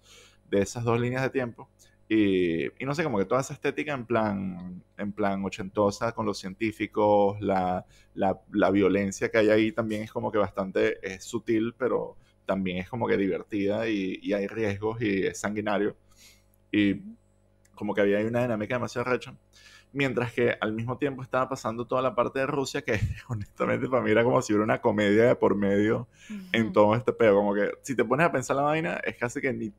de 0.51 0.61
esas 0.63 0.85
dos 0.85 1.01
líneas 1.01 1.23
de 1.23 1.31
tiempo. 1.31 1.69
Y, 2.09 2.71
no 2.81 2.95
sé, 2.95 3.05
como 3.05 3.19
que 3.19 3.27
toda 3.27 3.43
esa 3.43 3.53
estética 3.53 3.93
en 3.93 4.07
plan, 4.07 4.83
en 4.97 5.13
plan 5.13 5.45
ochentosa 5.45 6.13
con 6.13 6.25
los 6.25 6.39
científicos, 6.39 7.39
la, 7.41 7.85
la, 8.15 8.41
la 8.51 8.71
violencia 8.71 9.31
que 9.31 9.39
hay 9.39 9.51
ahí 9.51 9.73
también 9.73 10.03
es 10.03 10.11
como 10.11 10.33
que 10.33 10.39
bastante 10.39 10.99
es 11.03 11.25
sutil, 11.25 11.75
pero 11.77 12.17
también 12.47 12.79
es 12.79 12.89
como 12.89 13.07
que 13.07 13.19
divertida 13.19 13.89
y, 13.89 14.21
y, 14.23 14.33
hay 14.33 14.47
riesgos 14.47 15.03
y 15.03 15.27
es 15.27 15.39
sanguinario. 15.39 15.97
Y 16.73 16.95
como 17.75 17.95
que 17.95 18.01
había 18.01 18.21
una 18.27 18.43
dinámica 18.43 18.77
demasiado 18.77 19.05
recha. 19.11 19.37
Mientras 19.93 20.33
que 20.33 20.57
al 20.61 20.73
mismo 20.73 20.99
tiempo 20.99 21.23
estaba 21.23 21.49
pasando 21.49 21.87
toda 21.87 22.03
la 22.03 22.15
parte 22.15 22.41
de 22.41 22.47
Rusia, 22.47 22.83
que 22.83 23.01
honestamente 23.29 23.89
para 23.89 24.03
mí 24.03 24.11
era 24.11 24.25
como 24.25 24.43
si 24.43 24.53
hubiera 24.53 24.65
una 24.65 24.81
comedia 24.81 25.25
de 25.25 25.37
por 25.37 25.55
medio 25.55 26.09
uh 26.31 26.33
-huh. 26.33 26.49
en 26.53 26.73
todo 26.73 26.95
este 26.95 27.13
pedo. 27.13 27.37
Como 27.37 27.55
que 27.55 27.71
si 27.83 27.97
te 27.97 28.05
pones 28.05 28.27
a 28.27 28.33
pensar 28.33 28.57
la 28.57 28.63
vaina, 28.63 29.01
es 29.05 29.17
casi 29.17 29.41
que 29.41 29.53
ni 29.53 29.73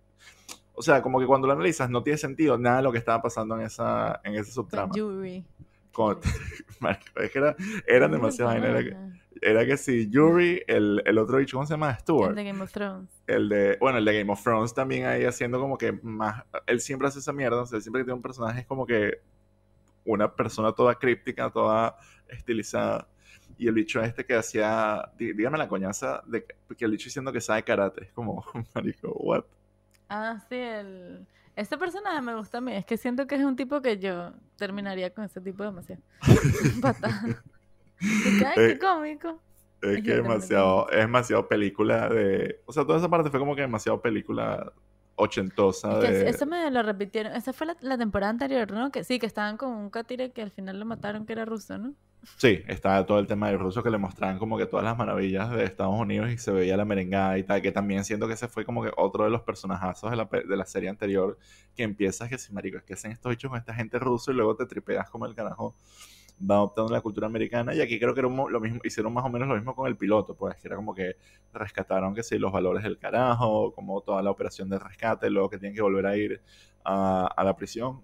o 0.80 0.82
sea, 0.82 1.02
como 1.02 1.20
que 1.20 1.26
cuando 1.26 1.46
lo 1.46 1.52
analizas 1.52 1.90
no 1.90 2.04
tiene 2.04 2.18
sentido 2.18 2.58
nada 2.58 2.78
de 2.78 2.84
lo 2.84 2.94
que 2.94 3.00
estaba 3.00 3.22
pasando 3.22 3.54
en 3.60 3.66
esa, 3.66 4.22
en 4.24 4.36
ese 4.36 4.50
subtrama. 4.54 4.94
Yuri. 4.96 5.44
Con, 5.92 6.20
es 7.18 7.32
que 7.32 7.38
era, 7.38 7.54
eran 7.86 8.12
demasiadas 8.12 8.54
vainas. 8.54 8.70
Era, 8.70 8.84
que, 8.84 8.96
era 9.42 9.66
que 9.66 9.76
sí, 9.76 10.10
Yuri, 10.10 10.64
el, 10.68 11.04
el 11.06 11.18
otro 11.18 11.38
bicho, 11.40 11.58
¿cómo 11.58 11.68
se 11.68 11.74
llama? 11.74 12.00
Stuart. 12.00 12.30
El 12.30 12.36
de 12.38 12.44
Game 12.46 12.64
of 12.64 12.72
Thrones. 12.72 13.10
El 13.28 13.50
de, 13.50 13.78
bueno, 13.82 13.98
el 13.98 14.06
de 14.06 14.20
Game 14.20 14.32
of 14.32 14.42
Thrones 14.42 14.74
también 14.74 15.06
ahí 15.06 15.26
haciendo 15.26 15.60
como 15.60 15.78
que 15.78 15.92
más, 16.02 16.46
él 16.66 16.80
siempre 16.80 17.10
hace 17.10 17.20
esa 17.20 17.34
mierda, 17.34 17.62
o 17.62 17.66
sea, 17.66 17.76
él 17.76 17.82
siempre 17.82 18.00
que 18.00 18.06
tiene 18.06 18.16
un 18.16 18.22
personaje 18.22 18.62
es 18.62 18.66
como 18.66 18.86
que 18.86 19.20
una 20.14 20.34
persona 20.34 20.72
toda 20.72 20.96
críptica, 20.96 21.50
toda 21.50 21.96
estilizada. 22.28 23.08
Y 23.58 23.68
el 23.68 23.74
bicho 23.74 24.02
este 24.02 24.26
que 24.26 24.36
hacía, 24.36 25.12
dígame 25.18 25.58
la 25.58 25.68
coñaza, 25.68 26.22
de 26.26 26.46
que 26.46 26.86
el 26.86 26.92
bicho 26.92 27.06
diciendo 27.06 27.32
que 27.32 27.42
sabe 27.42 27.64
karate, 27.64 28.06
es 28.06 28.12
como, 28.12 28.44
marico, 28.76 29.12
what? 29.12 29.44
Ah, 30.10 30.40
sí, 30.50 30.56
el... 30.56 31.28
Este 31.56 31.78
personaje 31.78 32.22
me 32.22 32.36
gusta 32.36 32.60
a 32.60 32.62
mí. 32.62 32.74
Es 32.74 32.86
que 32.86 32.96
siento 32.96 33.28
que 33.28 33.36
es 33.36 33.42
un 33.42 33.58
tipo 33.58 33.82
que 33.82 34.00
yo 34.00 34.32
terminaría 34.56 35.14
con 35.14 35.26
ese 35.26 35.42
tipo 35.42 35.64
demasiado. 35.64 36.02
Patada. 36.82 37.44
Ay, 38.00 38.56
qué 38.56 38.80
cómico. 38.80 39.42
Es, 39.82 39.98
es 39.98 40.04
que 40.04 40.16
demasiado, 40.16 40.90
es 40.90 41.00
demasiado 41.00 41.48
película 41.50 42.08
de... 42.08 42.62
O 42.66 42.72
sea, 42.72 42.86
toda 42.86 42.98
esa 42.98 43.10
parte 43.10 43.30
fue 43.30 43.42
como 43.42 43.56
que 43.56 43.62
demasiado 43.62 44.02
película 44.02 44.72
ochentosa. 45.20 46.00
Es. 46.08 46.36
Eso 46.36 46.46
me 46.46 46.70
lo 46.72 46.82
repitieron. 46.82 47.36
Esa 47.36 47.54
fue 47.54 47.68
la, 47.68 47.78
la, 47.82 47.98
temporada 47.98 48.32
anterior, 48.32 48.72
¿no? 48.72 48.92
Que 48.92 49.04
sí, 49.04 49.20
que 49.20 49.26
estaban 49.26 49.58
con 49.58 49.72
un 49.72 49.90
catire 49.90 50.32
que 50.32 50.42
al 50.42 50.52
final 50.52 50.80
lo 50.80 50.86
mataron, 50.86 51.26
que 51.26 51.34
era 51.34 51.46
ruso, 51.46 51.78
¿no? 51.78 51.94
Sí, 52.38 52.62
estaba 52.68 53.06
todo 53.06 53.20
el 53.20 53.28
tema 53.28 53.48
del 53.48 53.60
ruso 53.60 53.82
que 53.82 53.90
le 53.90 53.98
mostraban 53.98 54.40
como 54.40 54.58
que 54.58 54.66
todas 54.66 54.84
las 54.84 54.98
maravillas 54.98 55.50
de 55.52 55.64
Estados 55.64 55.98
Unidos 55.98 56.30
y 56.30 56.38
se 56.38 56.52
veía 56.52 56.76
la 56.76 56.84
merengada 56.84 57.38
y 57.38 57.44
tal, 57.44 57.62
que 57.62 57.72
también 57.72 58.04
siento 58.04 58.28
que 58.28 58.34
ese 58.34 58.48
fue 58.48 58.66
como 58.66 58.84
que 58.84 58.92
otro 58.98 59.24
de 59.24 59.30
los 59.30 59.42
personajazos 59.42 60.12
de 60.12 60.18
la, 60.18 60.26
de 60.26 60.58
la 60.58 60.66
serie 60.66 60.90
anterior, 60.90 61.38
que 61.76 61.84
empiezas 61.84 62.30
que 62.30 62.38
si 62.38 62.52
marico, 62.52 62.78
es 62.78 62.84
que 62.84 62.94
hacen 62.94 63.12
estos 63.12 63.30
bichos 63.30 63.50
con 63.50 63.58
esta 63.58 63.74
gente 63.74 64.00
rusa 64.00 64.32
y 64.32 64.36
luego 64.36 64.56
te 64.56 64.66
tripeas 64.66 65.10
como 65.10 65.26
el 65.26 65.36
carajo 65.36 65.76
va 66.40 66.56
adoptando 66.56 66.92
la 66.92 67.02
cultura 67.02 67.28
americana 67.28 67.74
y 67.74 67.82
aquí 67.82 68.00
creo 68.00 68.14
que 68.14 68.22
era 68.22 68.30
lo 68.30 68.60
mismo, 68.60 68.80
hicieron 68.84 69.14
más 69.14 69.26
o 69.26 69.30
menos 69.30 69.48
lo 69.48 69.56
mismo 69.56 69.76
con 69.76 69.88
el 69.88 69.98
piloto, 69.98 70.36
pues 70.36 70.56
que 70.58 70.68
era 70.68 70.76
como 70.76 70.94
que 70.94 71.16
rescataron 71.54 72.14
que 72.16 72.24
sí, 72.24 72.38
los 72.38 72.52
valores 72.52 72.84
del 72.84 72.98
carajo, 72.98 73.74
como 73.74 74.02
toda 74.02 74.22
la 74.22 74.32
operación 74.32 74.70
de 74.70 74.80
rescate, 74.80 75.30
luego 75.30 75.50
que 75.50 75.58
tienen 75.58 75.76
que 75.76 75.82
volver 75.82 76.06
a 76.06 76.18
ir 76.18 76.42
a, 76.84 77.28
a 77.28 77.44
la 77.44 77.56
prisión 77.56 78.02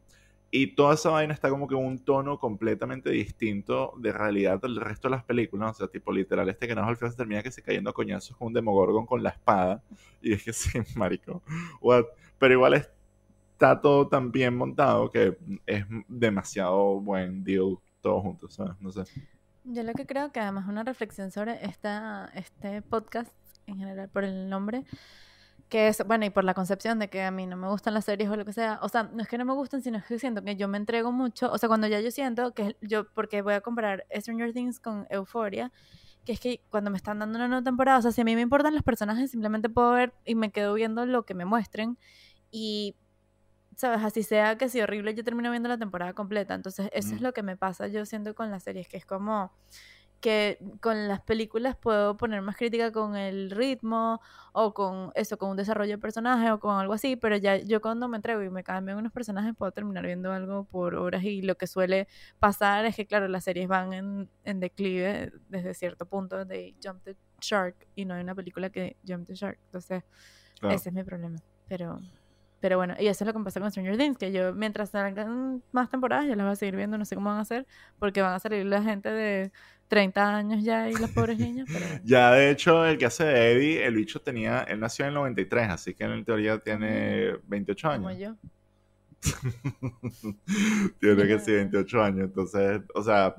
y 0.57 0.67
toda 0.67 0.93
esa 0.93 1.09
vaina 1.09 1.33
está 1.33 1.49
como 1.49 1.67
que 1.67 1.75
un 1.75 1.99
tono 1.99 2.39
completamente 2.39 3.09
distinto 3.09 3.93
de 3.97 4.13
realidad 4.13 4.61
del 4.61 4.77
resto 4.77 5.09
de 5.09 5.15
las 5.15 5.23
películas. 5.25 5.71
O 5.71 5.73
sea, 5.79 5.87
tipo 5.89 6.13
literal, 6.13 6.47
este 6.47 6.65
que 6.65 6.73
no 6.73 6.85
al 6.85 6.95
final 6.95 7.11
se 7.11 7.17
termina 7.17 7.43
que 7.43 7.51
se 7.51 7.61
cayendo 7.61 7.89
a 7.89 7.93
coñazos 7.93 8.37
con 8.37 8.47
un 8.47 8.53
Demogorgon 8.53 9.05
con 9.05 9.21
la 9.21 9.31
espada. 9.31 9.83
Y 10.21 10.31
es 10.31 10.43
que 10.45 10.53
sí, 10.53 10.79
marico. 10.95 11.43
What? 11.81 12.05
Pero 12.37 12.53
igual 12.53 12.73
está 12.73 13.81
todo 13.81 14.07
tan 14.07 14.31
bien 14.31 14.55
montado 14.55 15.11
que 15.11 15.37
es 15.65 15.85
demasiado 16.07 17.01
buen 17.01 17.43
deal 17.43 17.77
todos 18.05 18.21
juntos, 18.21 18.53
¿sabes? 18.53 18.79
No 18.79 18.91
sé. 18.91 19.03
Yo 19.63 19.81
lo 19.81 19.93
que 19.93 20.05
creo 20.05 20.31
que 20.31 20.39
además 20.39 20.67
una 20.67 20.83
reflexión 20.83 21.31
sobre 21.31 21.65
esta, 21.65 22.29
este 22.35 22.83
podcast 22.83 23.33
en 23.65 23.79
general 23.79 24.09
por 24.09 24.23
el 24.23 24.47
nombre 24.47 24.83
que 25.69 25.87
es, 25.87 26.05
bueno, 26.05 26.23
y 26.23 26.29
por 26.29 26.43
la 26.43 26.53
concepción 26.53 26.99
de 26.99 27.09
que 27.09 27.23
a 27.23 27.31
mí 27.31 27.47
no 27.47 27.57
me 27.57 27.67
gustan 27.67 27.95
las 27.95 28.05
series 28.05 28.29
o 28.29 28.35
lo 28.35 28.45
que 28.45 28.53
sea, 28.53 28.77
o 28.83 28.89
sea, 28.89 29.09
no 29.11 29.23
es 29.23 29.27
que 29.27 29.39
no 29.39 29.45
me 29.45 29.53
gusten, 29.53 29.81
sino 29.81 30.03
que 30.07 30.19
siento 30.19 30.43
que 30.43 30.55
yo 30.55 30.67
me 30.67 30.77
entrego 30.77 31.11
mucho, 31.11 31.51
o 31.51 31.57
sea, 31.57 31.67
cuando 31.67 31.87
ya 31.87 31.99
yo 31.99 32.11
siento 32.11 32.53
que 32.53 32.77
yo, 32.81 33.11
porque 33.11 33.41
voy 33.41 33.55
a 33.55 33.61
comparar 33.61 34.05
Stranger 34.15 34.53
Things 34.53 34.79
con 34.79 35.07
Euphoria, 35.09 35.71
que 36.25 36.33
es 36.33 36.39
que 36.39 36.61
cuando 36.69 36.91
me 36.91 36.97
están 36.97 37.17
dando 37.17 37.39
una 37.39 37.47
nueva 37.47 37.63
temporada, 37.63 37.97
o 37.97 38.01
sea, 38.03 38.11
si 38.11 38.21
a 38.21 38.23
mí 38.23 38.35
me 38.35 38.41
importan 38.41 38.75
los 38.75 38.83
personajes, 38.83 39.31
simplemente 39.31 39.67
puedo 39.67 39.93
ver 39.93 40.13
y 40.25 40.35
me 40.35 40.51
quedo 40.51 40.75
viendo 40.75 41.07
lo 41.07 41.23
que 41.23 41.33
me 41.33 41.45
muestren, 41.45 41.97
y, 42.51 42.95
sabes, 43.75 44.03
así 44.03 44.23
sea 44.23 44.57
que 44.57 44.69
si 44.69 44.81
horrible, 44.81 45.13
yo 45.13 45.23
termino 45.23 45.51
viendo 45.51 45.69
la 45.69 45.77
temporada 45.77 46.13
completa, 46.13 46.53
entonces 46.53 46.89
eso 46.93 47.09
mm. 47.09 47.15
es 47.15 47.21
lo 47.21 47.33
que 47.33 47.43
me 47.43 47.57
pasa, 47.57 47.87
yo 47.87 48.05
siento 48.05 48.35
con 48.35 48.51
las 48.51 48.63
series, 48.63 48.87
que 48.87 48.97
es 48.97 49.05
como 49.05 49.51
que 50.25 50.57
con 50.81 51.07
las 51.07 51.21
películas 51.21 51.75
puedo 51.75 52.17
poner 52.17 52.41
más 52.41 52.57
crítica 52.57 52.91
con 52.91 53.15
el 53.15 53.51
ritmo 53.51 54.19
o 54.53 54.73
con 54.73 55.11
eso, 55.13 55.37
con 55.37 55.51
un 55.51 55.57
desarrollo 55.57 55.91
de 55.91 55.97
personaje 55.99 56.51
o 56.51 56.59
con 56.59 56.79
algo 56.79 56.93
así, 56.93 57.15
pero 57.15 57.37
ya 57.37 57.57
yo 57.57 57.79
cuando 57.79 58.07
me 58.07 58.17
entrego 58.17 58.41
y 58.41 58.49
me 58.49 58.63
cambian 58.63 58.97
unos 58.97 59.11
personajes 59.11 59.53
puedo 59.55 59.71
terminar 59.71 60.03
viendo 60.03 60.31
algo 60.31 60.63
por 60.63 60.95
horas 60.95 61.23
y 61.23 61.43
lo 61.43 61.57
que 61.57 61.67
suele 61.67 62.07
pasar 62.39 62.85
es 62.85 62.95
que 62.95 63.05
claro, 63.05 63.27
las 63.27 63.43
series 63.43 63.67
van 63.67 63.93
en, 63.93 64.29
en 64.45 64.59
declive 64.59 65.31
desde 65.49 65.75
cierto 65.75 66.07
punto 66.07 66.43
de 66.43 66.75
Jump 66.83 67.03
the 67.03 67.15
Shark 67.39 67.87
y 67.93 68.05
no 68.05 68.15
hay 68.15 68.23
una 68.23 68.33
película 68.33 68.71
que 68.71 68.97
Jump 69.07 69.27
the 69.27 69.35
Shark, 69.35 69.59
entonces 69.65 70.03
claro. 70.59 70.75
ese 70.75 70.89
es 70.89 70.95
mi 70.95 71.03
problema, 71.03 71.37
pero... 71.67 71.99
Pero 72.59 72.77
bueno, 72.77 72.95
y 72.99 73.07
eso 73.07 73.23
es 73.23 73.27
lo 73.27 73.33
que 73.33 73.39
me 73.39 73.45
pasa 73.45 73.59
con 73.59 73.69
Stranger 73.69 73.97
Things, 73.97 74.17
que 74.17 74.31
yo 74.31 74.53
mientras 74.53 74.89
salgan 74.89 75.61
más 75.71 75.89
temporadas, 75.89 76.25
yo 76.25 76.35
las 76.35 76.45
voy 76.45 76.53
a 76.53 76.55
seguir 76.55 76.75
viendo, 76.75 76.97
no 76.97 77.05
sé 77.05 77.15
cómo 77.15 77.29
van 77.29 77.39
a 77.39 77.41
hacer, 77.41 77.67
porque 77.99 78.21
van 78.21 78.33
a 78.33 78.39
salir 78.39 78.65
la 78.65 78.81
gente 78.81 79.11
de 79.11 79.51
30 79.87 80.35
años 80.35 80.63
ya 80.63 80.89
y 80.89 80.93
los 80.93 81.11
pobres 81.11 81.37
niños. 81.37 81.69
Pero... 81.71 81.85
ya, 82.03 82.31
de 82.31 82.49
hecho, 82.49 82.85
el 82.85 82.97
que 82.97 83.05
hace 83.05 83.23
de 83.25 83.51
Eddie, 83.51 83.85
el 83.85 83.95
bicho 83.95 84.21
tenía, 84.21 84.63
él 84.63 84.79
nació 84.79 85.05
en 85.05 85.09
el 85.09 85.15
93, 85.15 85.69
así 85.69 85.93
que 85.93 86.05
en 86.05 86.25
teoría 86.25 86.57
tiene 86.59 87.37
28 87.47 87.89
años. 87.89 88.03
Como 88.03 88.17
yo. 88.17 88.35
tiene 90.99 91.27
que 91.27 91.39
ser 91.39 91.55
28 91.55 92.03
años, 92.03 92.25
entonces, 92.25 92.81
o 92.93 93.03
sea, 93.03 93.35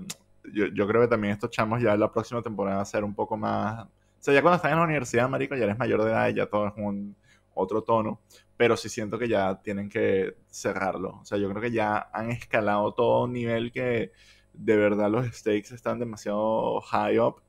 yo, 0.52 0.66
yo 0.66 0.86
creo 0.86 1.02
que 1.02 1.08
también 1.08 1.32
estos 1.32 1.50
chamos 1.50 1.82
ya 1.82 1.94
en 1.94 2.00
la 2.00 2.10
próxima 2.10 2.42
temporada 2.42 2.76
va 2.76 2.82
a 2.82 2.86
ser 2.86 3.04
un 3.04 3.14
poco 3.14 3.36
más... 3.36 3.84
O 3.84 4.22
sea, 4.26 4.34
ya 4.34 4.42
cuando 4.42 4.56
están 4.56 4.72
en 4.72 4.78
la 4.78 4.84
universidad, 4.84 5.28
marico, 5.28 5.54
ya 5.54 5.64
eres 5.64 5.78
mayor 5.78 6.02
de 6.02 6.10
edad 6.10 6.28
y 6.28 6.34
ya 6.34 6.46
todo 6.46 6.68
es 6.68 6.72
un 6.76 7.14
otro 7.54 7.82
tono, 7.82 8.20
pero 8.56 8.76
sí 8.76 8.88
siento 8.88 9.18
que 9.18 9.28
ya 9.28 9.60
tienen 9.62 9.88
que 9.88 10.36
cerrarlo. 10.48 11.20
O 11.20 11.24
sea, 11.24 11.38
yo 11.38 11.48
creo 11.50 11.62
que 11.62 11.72
ya 11.72 12.08
han 12.12 12.30
escalado 12.30 12.94
todo 12.94 13.24
un 13.24 13.32
nivel 13.32 13.72
que 13.72 14.12
de 14.52 14.76
verdad 14.76 15.10
los 15.10 15.26
stakes 15.26 15.74
están 15.74 15.98
demasiado 15.98 16.80
high 16.80 17.18
up 17.18 17.42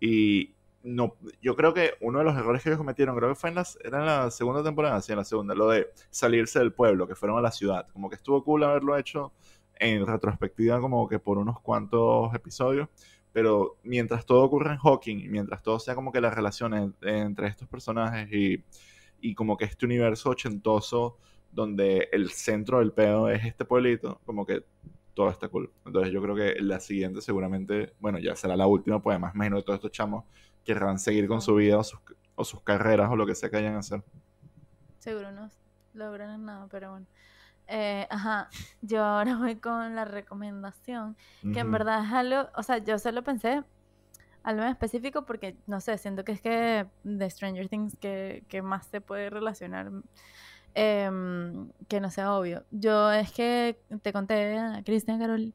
y 0.00 0.54
no, 0.82 1.16
yo 1.40 1.54
creo 1.56 1.72
que 1.74 1.92
uno 2.00 2.18
de 2.18 2.24
los 2.24 2.36
errores 2.36 2.62
que 2.62 2.68
ellos 2.68 2.78
cometieron, 2.78 3.16
creo 3.16 3.28
que 3.30 3.34
fue 3.36 3.50
en 3.50 3.56
la, 3.56 3.66
era 3.84 4.00
en 4.00 4.06
la 4.06 4.30
segunda 4.30 4.64
temporada, 4.64 5.00
sí, 5.00 5.12
en 5.12 5.18
la 5.18 5.24
segunda, 5.24 5.54
lo 5.54 5.68
de 5.68 5.90
salirse 6.10 6.58
del 6.58 6.72
pueblo, 6.72 7.06
que 7.06 7.14
fueron 7.14 7.38
a 7.38 7.40
la 7.40 7.52
ciudad. 7.52 7.86
Como 7.92 8.10
que 8.10 8.16
estuvo 8.16 8.42
cool 8.42 8.64
haberlo 8.64 8.96
hecho 8.96 9.32
en 9.76 10.06
retrospectiva 10.06 10.80
como 10.80 11.08
que 11.08 11.18
por 11.18 11.38
unos 11.38 11.60
cuantos 11.60 12.34
episodios, 12.34 12.88
pero 13.32 13.78
mientras 13.84 14.26
todo 14.26 14.42
ocurre 14.42 14.72
en 14.72 14.78
Hawking, 14.78 15.30
mientras 15.30 15.62
todo 15.62 15.78
sea 15.78 15.94
como 15.94 16.12
que 16.12 16.20
las 16.20 16.34
relaciones 16.34 16.90
entre 17.02 17.48
estos 17.48 17.68
personajes 17.68 18.30
y, 18.32 18.64
y 19.22 19.34
como 19.34 19.56
que 19.56 19.64
este 19.64 19.86
universo 19.86 20.30
ochentoso 20.30 21.18
donde 21.50 22.08
el 22.12 22.30
centro 22.30 22.80
del 22.80 22.92
pedo 22.92 23.30
es 23.30 23.44
este 23.44 23.64
pueblito, 23.64 24.20
como 24.26 24.44
que 24.44 24.64
todo 25.14 25.30
está 25.30 25.48
cool. 25.48 25.70
Entonces 25.86 26.12
yo 26.12 26.20
creo 26.20 26.34
que 26.34 26.60
la 26.60 26.80
siguiente 26.80 27.20
seguramente, 27.20 27.94
bueno, 28.00 28.18
ya 28.18 28.34
será 28.36 28.56
la 28.56 28.66
última, 28.66 29.00
pues 29.00 29.14
además 29.14 29.34
menos 29.34 29.60
de 29.60 29.62
todos 29.62 29.78
estos 29.78 29.92
chamos 29.92 30.24
querrán 30.64 30.98
seguir 30.98 31.26
con 31.28 31.40
su 31.40 31.54
vida 31.54 31.78
o 31.78 31.84
sus, 31.84 32.00
o 32.34 32.44
sus 32.44 32.60
carreras 32.62 33.10
o 33.10 33.16
lo 33.16 33.26
que 33.26 33.34
sea 33.34 33.50
que 33.50 33.56
hayan 33.56 33.74
a 33.74 33.78
hacer. 33.80 34.02
Seguro 34.98 35.32
no 35.32 35.50
logran 35.94 36.44
nada, 36.44 36.66
pero 36.70 36.90
bueno. 36.90 37.06
Eh, 37.68 38.06
ajá, 38.10 38.48
yo 38.80 39.04
ahora 39.04 39.36
voy 39.36 39.56
con 39.56 39.94
la 39.94 40.04
recomendación, 40.04 41.16
que 41.42 41.48
uh 41.48 41.52
-huh. 41.52 41.60
en 41.60 41.70
verdad 41.72 42.04
es 42.04 42.12
algo, 42.12 42.50
o 42.56 42.62
sea, 42.62 42.78
yo 42.78 42.98
solo 42.98 43.22
pensé 43.22 43.62
algo 44.42 44.62
en 44.62 44.68
específico 44.68 45.24
porque, 45.24 45.56
no 45.66 45.80
sé, 45.80 45.98
siento 45.98 46.24
que 46.24 46.32
es 46.32 46.40
que 46.40 46.86
de 47.04 47.30
Stranger 47.30 47.68
Things 47.68 47.96
que, 47.98 48.44
que 48.48 48.62
más 48.62 48.86
se 48.86 49.00
puede 49.00 49.30
relacionar 49.30 49.90
eh, 50.74 51.10
que 51.88 52.00
no 52.00 52.10
sea 52.10 52.34
obvio. 52.34 52.64
Yo 52.70 53.12
es 53.12 53.32
que 53.32 53.78
te 54.02 54.12
conté, 54.12 54.56
Cristian 54.84 55.18
Carol, 55.18 55.52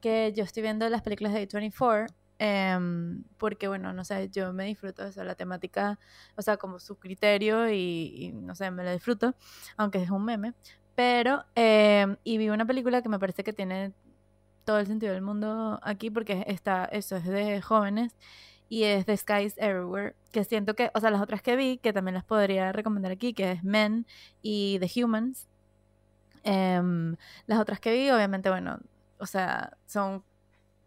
que 0.00 0.32
yo 0.34 0.44
estoy 0.44 0.62
viendo 0.62 0.88
las 0.88 1.02
películas 1.02 1.32
de 1.32 1.48
A24 1.48 2.06
em, 2.38 3.24
porque 3.36 3.68
bueno, 3.68 3.92
no 3.92 4.04
sé, 4.04 4.30
yo 4.30 4.52
me 4.52 4.64
disfruto 4.64 5.02
de 5.02 5.10
eso, 5.10 5.24
la 5.24 5.34
temática, 5.34 5.98
o 6.36 6.42
sea, 6.42 6.56
como 6.56 6.78
su 6.78 6.98
criterio 6.98 7.70
y, 7.70 8.32
no 8.34 8.54
sé, 8.54 8.70
me 8.70 8.84
la 8.84 8.92
disfruto, 8.92 9.34
aunque 9.76 10.02
es 10.02 10.10
un 10.10 10.24
meme, 10.24 10.54
pero, 10.94 11.44
em, 11.54 12.16
y 12.24 12.38
vi 12.38 12.48
una 12.48 12.66
película 12.66 13.02
que 13.02 13.08
me 13.08 13.18
parece 13.18 13.44
que 13.44 13.52
tiene 13.52 13.92
todo 14.64 14.78
el 14.78 14.86
sentido 14.86 15.12
del 15.12 15.22
mundo 15.22 15.80
aquí 15.82 16.10
porque 16.10 16.44
está, 16.46 16.84
eso 16.86 17.16
es 17.16 17.24
de 17.24 17.60
jóvenes 17.60 18.16
y 18.70 18.84
es 18.84 19.04
The 19.04 19.16
Skies 19.16 19.54
Everywhere, 19.58 20.14
que 20.30 20.44
siento 20.44 20.74
que, 20.74 20.90
o 20.94 21.00
sea, 21.00 21.10
las 21.10 21.20
otras 21.20 21.42
que 21.42 21.56
vi, 21.56 21.78
que 21.78 21.92
también 21.92 22.14
las 22.14 22.24
podría 22.24 22.70
recomendar 22.72 23.10
aquí, 23.10 23.34
que 23.34 23.50
es 23.50 23.64
Men 23.64 24.06
y 24.42 24.78
The 24.78 25.02
Humans. 25.04 25.48
Em, 26.44 27.16
las 27.46 27.58
otras 27.58 27.80
que 27.80 27.92
vi, 27.92 28.10
obviamente, 28.10 28.48
bueno, 28.48 28.78
o 29.18 29.26
sea, 29.26 29.76
son 29.86 30.22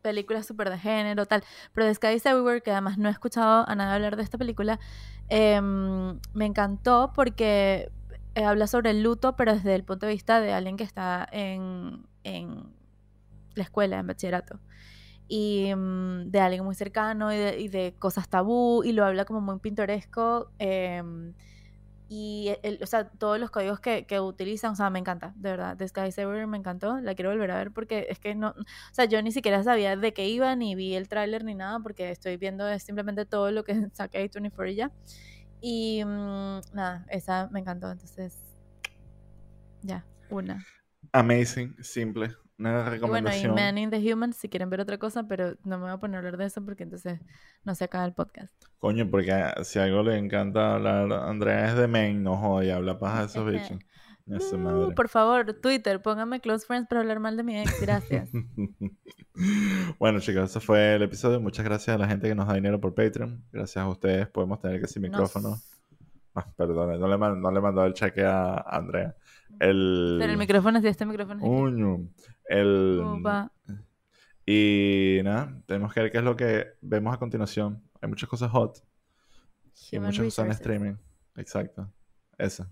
películas 0.02 0.46
súper 0.46 0.70
de 0.70 0.80
género, 0.80 1.26
tal, 1.26 1.44
pero 1.74 1.88
The 1.88 1.96
Skies 1.96 2.26
Everywhere, 2.26 2.62
que 2.62 2.72
además 2.72 2.98
no 2.98 3.10
he 3.10 3.12
escuchado 3.12 3.68
a 3.68 3.76
nadie 3.76 3.96
hablar 3.96 4.16
de 4.16 4.24
esta 4.24 4.38
película, 4.38 4.80
em, 5.28 6.20
me 6.34 6.46
encantó 6.46 7.12
porque 7.14 7.92
eh, 8.36 8.46
habla 8.46 8.68
sobre 8.68 8.92
el 8.92 9.04
luto, 9.04 9.36
pero 9.36 9.54
desde 9.54 9.76
el 9.76 9.84
punto 9.84 10.06
de 10.06 10.14
vista 10.14 10.40
de 10.40 10.54
alguien 10.54 10.78
que 10.78 10.84
está 10.86 11.28
en, 11.32 12.08
en 12.24 12.74
la 13.56 13.64
escuela, 13.64 14.00
en 14.00 14.08
bachillerato. 14.08 14.60
Y 15.28 15.74
mm, 15.76 16.32
de 16.32 16.40
alguien 16.40 16.66
muy 16.66 16.76
cercano 16.76 17.34
y 17.34 17.68
de, 17.68 17.96
cosas 18.00 18.30
tabú 18.30 18.84
y 18.84 18.92
lo 18.92 19.06
habla 19.06 19.26
como 19.26 19.42
muy 19.42 19.60
pintoresco 19.60 20.52
eh, 20.60 21.02
y 22.16 22.56
el, 22.62 22.78
o 22.84 22.86
sea, 22.86 23.10
todos 23.10 23.40
los 23.40 23.50
códigos 23.50 23.80
que, 23.80 24.06
que, 24.06 24.20
utilizan, 24.20 24.74
o 24.74 24.76
sea, 24.76 24.92
me 24.92 25.00
encanta, 25.00 25.34
de 25.36 25.50
verdad, 25.50 25.76
The 25.78 25.88
Sky 25.88 26.12
Saver 26.12 26.46
me 26.46 26.60
encantó, 26.60 27.00
la 27.00 27.16
quiero 27.16 27.32
volver 27.32 27.50
a 27.50 27.58
ver 27.58 27.72
porque 27.72 28.06
es 28.08 28.20
que 28.20 28.36
no, 28.36 28.50
o 28.50 28.94
sea, 28.94 29.06
yo 29.06 29.20
ni 29.24 29.32
siquiera 29.32 29.64
sabía 29.64 29.96
de 29.96 30.14
qué 30.14 30.30
iba, 30.30 30.56
ni 30.56 30.76
vi 30.76 30.94
el 30.94 31.08
tráiler 31.08 31.44
ni 31.44 31.56
nada, 31.56 31.80
porque 31.80 32.12
estoy 32.12 32.38
viendo 32.38 32.68
simplemente 32.78 33.26
todo 33.26 33.50
lo 33.50 33.64
que 33.64 33.74
saqué 33.94 34.20
ahí 34.20 34.30
24 34.32 34.72
y 34.72 34.76
ya, 34.76 34.92
y 35.60 36.04
mmm, 36.06 36.60
nada, 36.74 37.04
esa 37.10 37.50
me 37.52 37.62
encantó, 37.62 37.90
entonces, 37.90 38.38
ya, 39.82 40.06
una. 40.30 40.64
Amazing, 41.14 41.76
simple, 41.82 42.36
una 42.72 42.90
recomendación. 42.90 43.44
Y 43.44 43.48
bueno, 43.48 43.62
y 43.62 43.66
Man 43.66 43.78
in 43.78 43.90
the 43.90 44.14
Humans, 44.14 44.38
si 44.38 44.50
quieren 44.50 44.70
ver 44.70 44.82
otra 44.82 44.98
cosa, 44.98 45.28
pero 45.28 45.56
no 45.64 45.78
me 45.78 45.86
voy 45.86 45.94
a 45.94 45.98
poner 45.98 46.16
a 46.16 46.18
hablar 46.20 46.38
de 46.38 46.46
eso 46.46 46.64
porque 46.64 46.84
entonces 46.84 47.20
no 47.64 47.76
se 47.76 47.84
acaba 47.84 48.06
el 48.06 48.14
podcast. 48.14 48.54
Coño, 48.80 49.10
porque 49.10 49.34
si 49.64 49.80
algo 49.80 50.04
le 50.04 50.18
encanta 50.18 50.76
hablar 50.76 51.12
a 51.12 51.30
Andrea 51.30 51.70
es 51.70 51.76
de 51.76 51.88
Men, 51.88 52.24
no 52.24 52.38
joder, 52.38 52.74
habla 52.74 53.00
paja 53.00 53.22
de 53.22 53.26
esos 53.26 53.46
bichos. 53.52 53.80
Uh, 54.26 54.94
por 54.96 55.10
favor, 55.10 55.54
Twitter, 55.54 56.02
póngame 56.02 56.40
close 56.40 56.66
friends 56.66 56.88
para 56.88 57.02
hablar 57.02 57.20
mal 57.20 57.36
de 57.36 57.44
mi 57.44 57.60
ex, 57.60 57.82
gracias. 57.82 58.30
bueno, 60.00 60.22
chicos, 60.22 60.50
eso 60.50 60.62
fue 60.62 60.96
el 60.96 61.04
episodio. 61.04 61.42
Muchas 61.42 61.66
gracias 61.66 61.94
a 61.94 61.98
la 61.98 62.08
gente 62.08 62.30
que 62.30 62.36
nos 62.36 62.48
da 62.48 62.54
dinero 62.54 62.80
por 62.80 62.96
Patreon. 62.96 63.44
Gracias 63.52 63.84
a 63.84 63.90
ustedes 63.90 64.28
podemos 64.30 64.62
tener 64.62 64.80
que 64.80 64.88
sin 64.88 65.02
micrófono. 65.02 65.50
Nos... 65.50 65.74
Ah, 66.36 66.48
perdón, 66.56 67.00
no 67.00 67.08
le, 67.08 67.18
no 67.18 67.52
le 67.52 67.62
mandó 67.62 67.84
el 67.84 67.94
cheque 67.94 68.24
a 68.24 68.64
Andrea. 68.66 69.14
El... 69.60 70.18
Pero 70.20 70.32
el 70.32 70.38
micrófono 70.38 70.78
es 70.78 70.84
de 70.84 70.90
este 70.90 71.06
micrófono. 71.06 71.46
Uño. 71.46 72.08
El... 72.46 73.02
Y 74.46 75.22
nada, 75.24 75.62
tenemos 75.66 75.94
que 75.94 76.02
ver 76.02 76.12
qué 76.12 76.18
es 76.18 76.24
lo 76.24 76.36
que 76.36 76.74
vemos 76.82 77.14
a 77.14 77.18
continuación. 77.18 77.82
Hay 78.02 78.10
muchas 78.10 78.28
cosas 78.28 78.52
hot. 78.52 78.78
y 79.92 80.00
muchas 80.00 80.26
cosas 80.26 80.46
en 80.46 80.52
streaming. 80.52 80.96
Exacto. 81.38 81.92
Eso. 82.38 82.68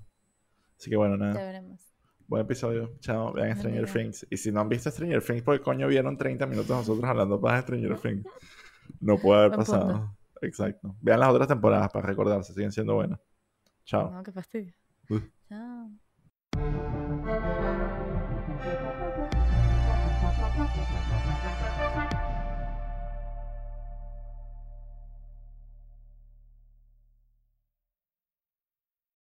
Así 0.78 0.90
que 0.90 0.98
bueno, 0.98 1.16
nada. 1.16 1.34
Ya 1.34 1.46
veremos. 1.46 1.94
Buen 2.28 2.44
episodio. 2.44 2.94
Chao. 3.00 3.34
Vean 3.34 3.58
Stranger 3.58 3.90
Things. 3.90 4.28
Y 4.30 4.38
si 4.38 4.52
no 4.52 4.62
han 4.62 4.70
visto 4.70 4.92
Stranger 4.92 5.24
Things, 5.24 5.44
porque 5.44 5.62
coño 5.62 5.88
vieron 5.88 6.18
30 6.18 6.46
minutos 6.48 6.70
nosotros 6.70 7.04
hablando 7.04 7.40
para 7.40 7.62
Stranger 7.62 7.98
Things. 8.02 8.26
No 9.00 9.18
puede 9.18 9.42
haber 9.42 9.58
pasado. 9.58 10.18
Exacto. 10.42 10.96
Vean 11.02 11.20
las 11.20 11.30
otras 11.30 11.48
temporadas 11.48 11.90
para 11.92 12.08
recordarse. 12.08 12.54
Siguen 12.54 12.72
siendo 12.72 12.96
buenas. 12.96 13.20
Chao. 13.86 14.12
No, 14.12 14.24
qué 14.24 14.32
fastidio. 14.32 14.74